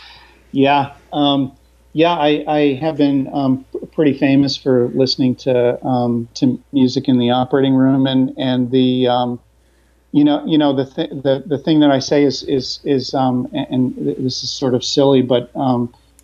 [0.52, 0.94] yeah.
[1.12, 1.56] Um,
[1.92, 7.18] yeah, I, I, have been um, pretty famous for listening to um, to music in
[7.18, 9.40] the operating room, and and the um,
[10.12, 13.12] you know you know the th- the the thing that I say is is is
[13.12, 15.50] um, and, this is sort of silly, but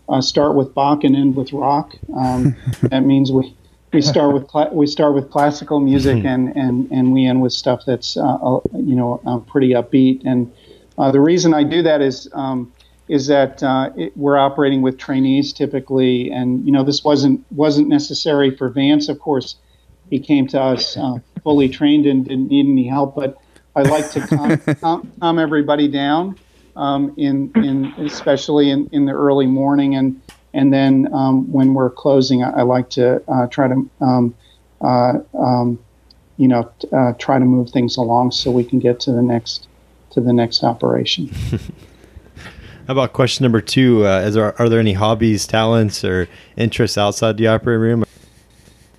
[0.09, 1.95] uh, start with Bach and end with rock.
[2.15, 3.55] Um, that means we
[3.93, 7.53] we start with cl- we start with classical music and, and, and we end with
[7.53, 10.23] stuff that's uh, uh, you know uh, pretty upbeat.
[10.25, 10.53] And
[10.99, 12.73] uh, the reason I do that is um,
[13.09, 17.89] is that uh, it, we're operating with trainees typically, and you know this wasn't wasn't
[17.89, 19.09] necessary for Vance.
[19.09, 19.57] Of course,
[20.11, 20.97] he came to us
[21.43, 23.39] fully trained and didn't need any help, but
[23.77, 26.37] I like to calm, calm, calm everybody down
[26.77, 30.21] um, in, in especially in, in the early morning and
[30.57, 34.35] and then um, when we're closing, I, I like to uh, try to um,
[34.81, 35.79] uh, um,
[36.39, 39.69] you know uh, try to move things along so we can get to the next
[40.13, 41.29] to the next operation.
[42.87, 44.07] How about question number two?
[44.07, 48.05] Uh, is there, are there any hobbies, talents, or interests outside the operating room?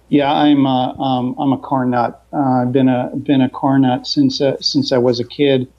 [0.10, 2.24] Yeah, I'm a, uh, um, I'm a car nut.
[2.32, 5.72] Uh, I've been a been a car nut since uh, since I was a kid,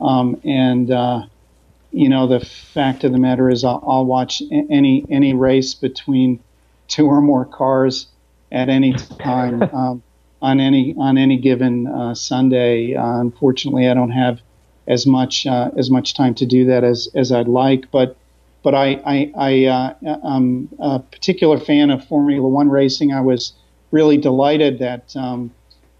[0.00, 1.22] um, and uh,
[1.92, 6.40] you know, the fact of the matter is, I'll, I'll, watch any any race between
[6.88, 8.06] two or more cars
[8.52, 10.02] at any time um,
[10.40, 12.94] on any on any given uh, Sunday.
[12.94, 14.40] Uh, unfortunately, I don't have
[14.86, 18.16] as much uh, as much time to do that as as I'd like, but.
[18.62, 23.10] But I, I, I uh, am a particular fan of Formula One racing.
[23.10, 23.54] I was
[23.90, 25.50] really delighted that um,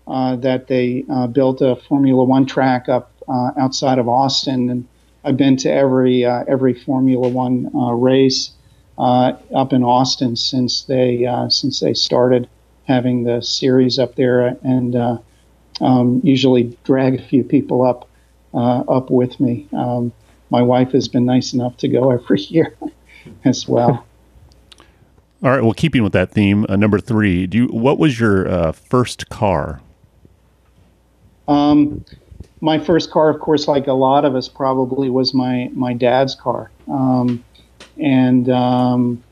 [0.06, 3.12] uh, that they uh, built a Formula One track up
[3.58, 4.86] outside of Austin, and
[5.24, 8.52] I've been to every uh, every Formula One uh, race
[8.98, 12.48] uh, up in Austin since they uh, since they started
[12.86, 15.18] having the series up there, and uh,
[15.80, 18.08] um, usually drag a few people up
[18.54, 19.68] uh, up with me.
[19.72, 20.12] Um,
[20.50, 22.74] my wife has been nice enough to go every year
[23.44, 24.06] as well.
[25.42, 25.62] All right.
[25.62, 27.46] Well, keeping with that theme, number three.
[27.46, 29.80] Do you, what was your first car?
[31.48, 32.04] Um,
[32.60, 36.34] my first car, of course, like a lot of us, probably was my my dad's
[36.34, 37.42] car, um,
[37.98, 39.22] and um,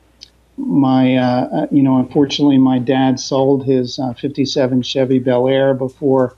[0.57, 6.35] my uh, you know, unfortunately, my dad sold his uh, '57 Chevy Bel Air before,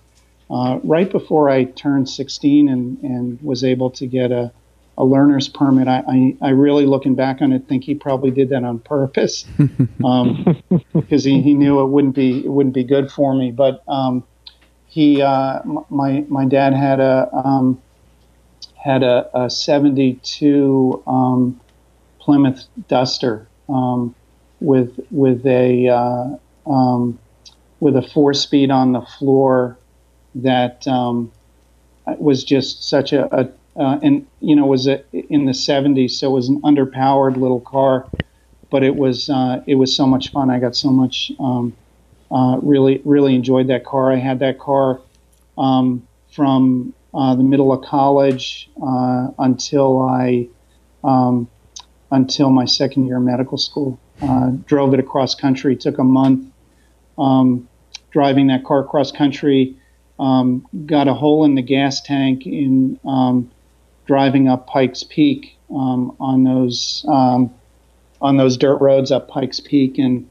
[0.49, 4.51] uh, right before I turned 16, and and was able to get a
[4.97, 5.87] a learner's permit.
[5.87, 9.45] I, I, I, really, looking back on it, think he probably did that on purpose
[10.05, 10.61] um,
[10.93, 13.51] because he, he knew it wouldn't be it wouldn't be good for me.
[13.51, 14.23] But um,
[14.91, 17.81] he, uh, my my dad had a um,
[18.75, 21.59] had a, a 72 um,
[22.19, 24.13] Plymouth Duster um,
[24.59, 27.17] with with a uh, um,
[27.79, 29.77] with a four speed on the floor
[30.35, 30.85] that
[32.17, 36.29] was just such a, a uh, and you know was a, in the 70s, so
[36.29, 38.05] it was an underpowered little car,
[38.69, 40.49] but it was uh, it was so much fun.
[40.49, 41.73] I got so much um,
[42.31, 44.11] uh, really really enjoyed that car.
[44.11, 45.01] I had that car
[45.57, 50.47] um, from uh, the middle of college uh, until I
[51.03, 51.49] um,
[52.09, 53.99] until my second year of medical school.
[54.21, 55.75] Uh, drove it across country.
[55.75, 56.47] Took a month
[57.17, 57.67] um,
[58.11, 59.75] driving that car across country.
[60.19, 63.51] Um, got a hole in the gas tank in um,
[64.05, 70.29] driving up Pikes Peak um, on those on those dirt roads up Pikes Peak and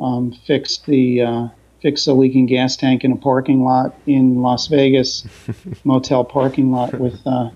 [0.00, 1.48] um, fixed the uh,
[1.82, 5.26] fixed the leaking gas tank in a parking lot in Las Vegas
[5.84, 7.50] motel parking lot with uh,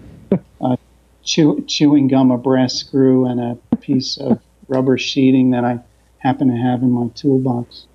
[1.25, 5.81] chew- chewing gum, a brass screw, and a piece of rubber sheeting that I
[6.19, 7.87] happen to have in my toolbox.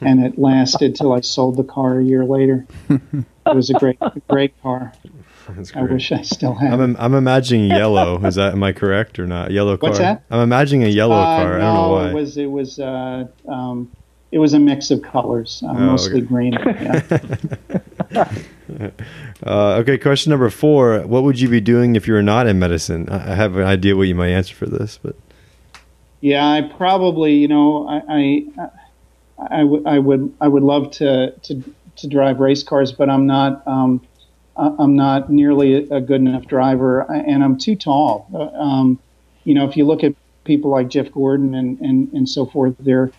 [0.00, 2.66] And it lasted till I sold the car a year later.
[2.90, 4.92] It was a great, great car.
[5.74, 6.72] I wish I still had.
[6.80, 8.24] I'm, I'm imagining yellow.
[8.24, 9.50] Is that am I correct or not?
[9.50, 9.90] Yellow car.
[9.90, 10.24] What's that?
[10.30, 11.58] I'm imagining a yellow uh, car.
[11.58, 12.10] No, I don't know why.
[12.10, 13.90] it was it was uh, um,
[14.30, 16.26] it was a mix of colors, uh, Oh, mostly okay.
[16.26, 16.52] green.
[18.10, 18.32] Yeah.
[19.44, 21.00] Uh, okay, question number four.
[21.00, 23.08] What would you be doing if you were not in medicine?
[23.08, 25.16] I have an idea what you might answer for this, but
[26.20, 28.46] yeah, I probably you know I
[29.38, 31.62] I, I, would I would I would love to to
[31.96, 33.66] to drive race cars, but I'm not.
[33.66, 34.00] Um,
[34.56, 38.28] I'm not nearly a good enough driver, and I'm too tall.
[38.34, 38.98] Uh, Um,
[39.44, 42.74] you know, if you look at people like Jeff Gordon and, and, and so forth,
[42.78, 43.10] they're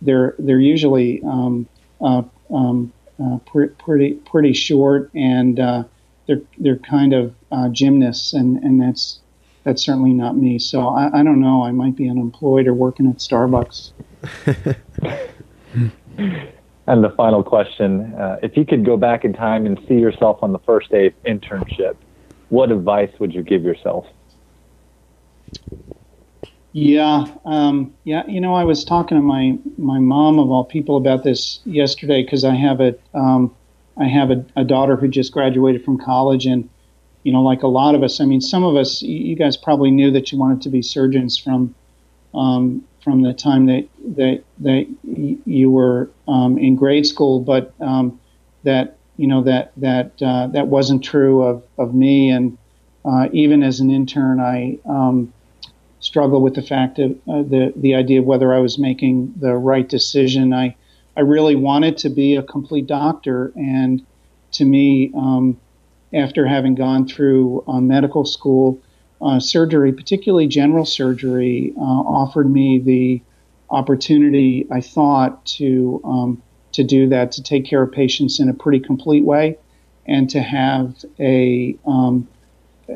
[0.00, 1.66] they're they're usually um,
[2.00, 5.84] uh, um, uh, pre- pretty pretty short, and uh,
[6.26, 9.20] they're they're kind of uh, gymnasts, and, and that's
[9.64, 10.58] that's certainly not me.
[10.58, 11.64] So I, I don't know.
[11.64, 13.92] I might be unemployed or working at Starbucks.
[16.86, 20.38] And the final question uh, if you could go back in time and see yourself
[20.42, 21.96] on the first day of internship,
[22.48, 24.06] what advice would you give yourself?
[26.72, 28.26] Yeah, um, yeah.
[28.26, 32.22] You know, I was talking to my my mom of all people about this yesterday
[32.24, 33.54] because I have a um,
[33.98, 36.68] I have a, a daughter who just graduated from college, and
[37.24, 39.90] you know, like a lot of us, I mean, some of us, you guys probably
[39.90, 41.74] knew that you wanted to be surgeons from
[42.34, 48.20] um, from the time that that that you were um, in grade school, but um,
[48.62, 52.56] that you know that that uh, that wasn't true of of me, and
[53.04, 55.32] uh, even as an intern, I um,
[56.00, 59.54] struggle with the fact of uh, the the idea of whether I was making the
[59.54, 60.52] right decision.
[60.52, 60.76] I
[61.16, 64.04] I really wanted to be a complete doctor, and
[64.52, 65.58] to me, um,
[66.14, 68.80] after having gone through uh, medical school,
[69.22, 73.22] uh, surgery, particularly general surgery, uh, offered me the
[73.70, 74.66] opportunity.
[74.70, 76.42] I thought to um,
[76.72, 79.58] to do that, to take care of patients in a pretty complete way,
[80.06, 82.28] and to have a um,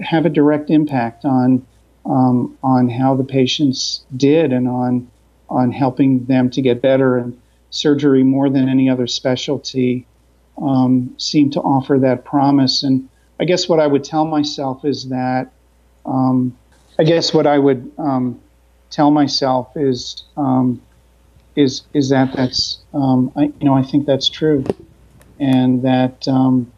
[0.03, 1.67] have a direct impact on
[2.05, 5.11] um, on how the patients did and on
[5.49, 7.17] on helping them to get better.
[7.17, 10.07] And surgery, more than any other specialty,
[10.61, 12.83] um, seemed to offer that promise.
[12.83, 13.09] And
[13.39, 15.53] I guess what I would tell myself is that
[16.07, 16.57] um,
[16.99, 18.41] I guess what I would um,
[18.91, 20.81] tell myself is um,
[21.55, 24.65] is is that that's um, I, you know I think that's true,
[25.39, 26.73] and that um,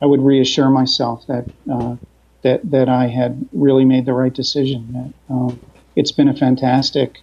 [0.00, 1.96] I would reassure myself that uh,
[2.42, 5.12] that that I had really made the right decision.
[5.28, 5.56] That
[5.94, 7.20] it's been a fantastic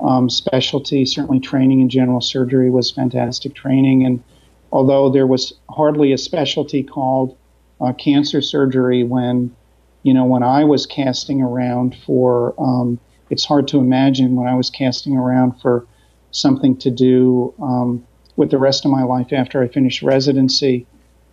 [0.00, 1.04] um, specialty.
[1.04, 4.22] Certainly, training in general surgery was fantastic training, and
[4.72, 7.36] although there was hardly a specialty called
[7.80, 9.54] uh, cancer surgery when
[10.02, 12.98] you know when I was casting around for um,
[13.30, 15.86] it's hard to imagine when I was casting around for
[16.30, 18.06] something to do um,
[18.36, 20.86] with the rest of my life after I finished residency.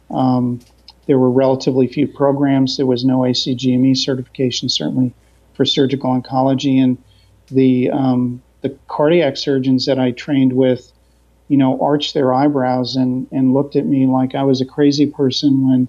[0.10, 0.60] Um,
[1.08, 2.78] there were relatively few programs.
[2.78, 5.14] There was no ACGME certification, certainly
[5.54, 6.98] for surgical oncology, and
[7.48, 10.92] the um, the cardiac surgeons that I trained with,
[11.48, 15.06] you know, arched their eyebrows and and looked at me like I was a crazy
[15.06, 15.88] person when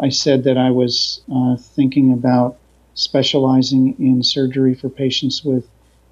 [0.00, 2.58] I said that I was uh, thinking about
[2.94, 5.68] specializing in surgery for patients with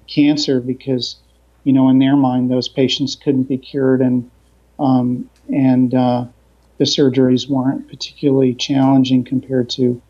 [0.07, 1.17] cancer because,
[1.63, 4.29] you know, in their mind, those patients couldn't be cured and
[4.79, 6.25] um, and uh,
[6.77, 10.01] the surgeries weren't particularly challenging compared to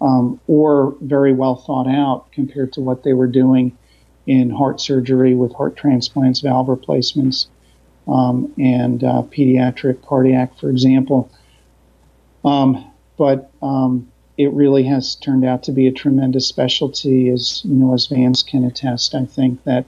[0.00, 3.76] um, or very well thought out compared to what they were doing
[4.26, 7.48] in heart surgery with heart transplants, valve replacements,
[8.06, 11.30] um, and uh, pediatric cardiac, for example.
[12.44, 17.74] Um, but um, it really has turned out to be a tremendous specialty, as you
[17.74, 19.14] know, as Vance can attest.
[19.14, 19.84] I think that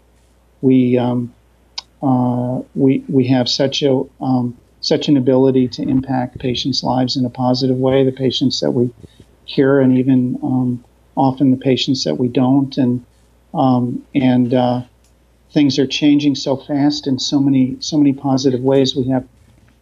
[0.61, 1.35] we um,
[2.03, 7.25] uh, we we have such a um, such an ability to impact patients' lives in
[7.25, 8.05] a positive way.
[8.05, 8.93] The patients that we
[9.47, 10.85] cure, and even um,
[11.17, 13.05] often the patients that we don't, and
[13.55, 14.83] um, and uh,
[15.53, 18.95] things are changing so fast in so many so many positive ways.
[18.95, 19.27] We have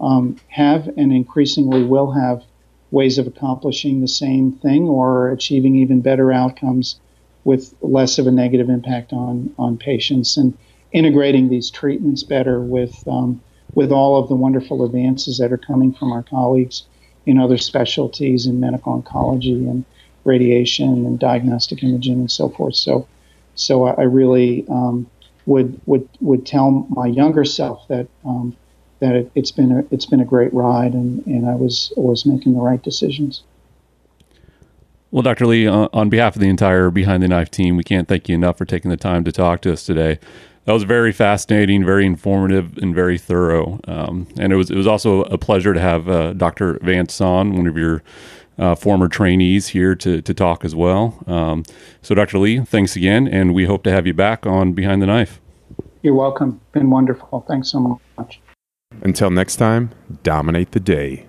[0.01, 2.45] um, have and increasingly will have
[2.93, 7.01] ways of accomplishing the same thing or achieving even better outcomes
[7.45, 10.57] with less of a negative impact on on patients and
[10.93, 13.43] integrating these treatments better with um,
[13.75, 16.85] with all of the wonderful advances that are coming from our colleagues
[17.27, 19.85] in other specialties in medical oncology and
[20.25, 22.75] radiation and diagnostic imaging and so forth.
[22.75, 23.07] So,
[23.55, 25.09] so I, really um,
[25.47, 28.57] would would would tell my younger self that um,
[29.03, 32.25] that it, has been a, it's been a great ride and, and I was was
[32.25, 33.43] making the right decisions.
[35.11, 35.45] Well, Dr.
[35.45, 38.57] Lee, on behalf of the entire Behind the Knife team, we can't thank you enough
[38.57, 40.19] for taking the time to talk to us today
[40.65, 43.81] that was very fascinating, very informative, and very thorough.
[43.87, 46.79] Um, and it was it was also a pleasure to have uh, Dr.
[46.83, 48.03] Vance on, one of your
[48.59, 51.23] uh, former trainees, here to to talk as well.
[51.27, 51.65] Um,
[52.01, 52.39] so, Dr.
[52.39, 55.41] Lee, thanks again, and we hope to have you back on Behind the Knife.
[56.03, 56.61] You're welcome.
[56.73, 57.45] Been wonderful.
[57.49, 58.41] Thanks so much.
[59.01, 59.91] Until next time,
[60.23, 61.27] dominate the day.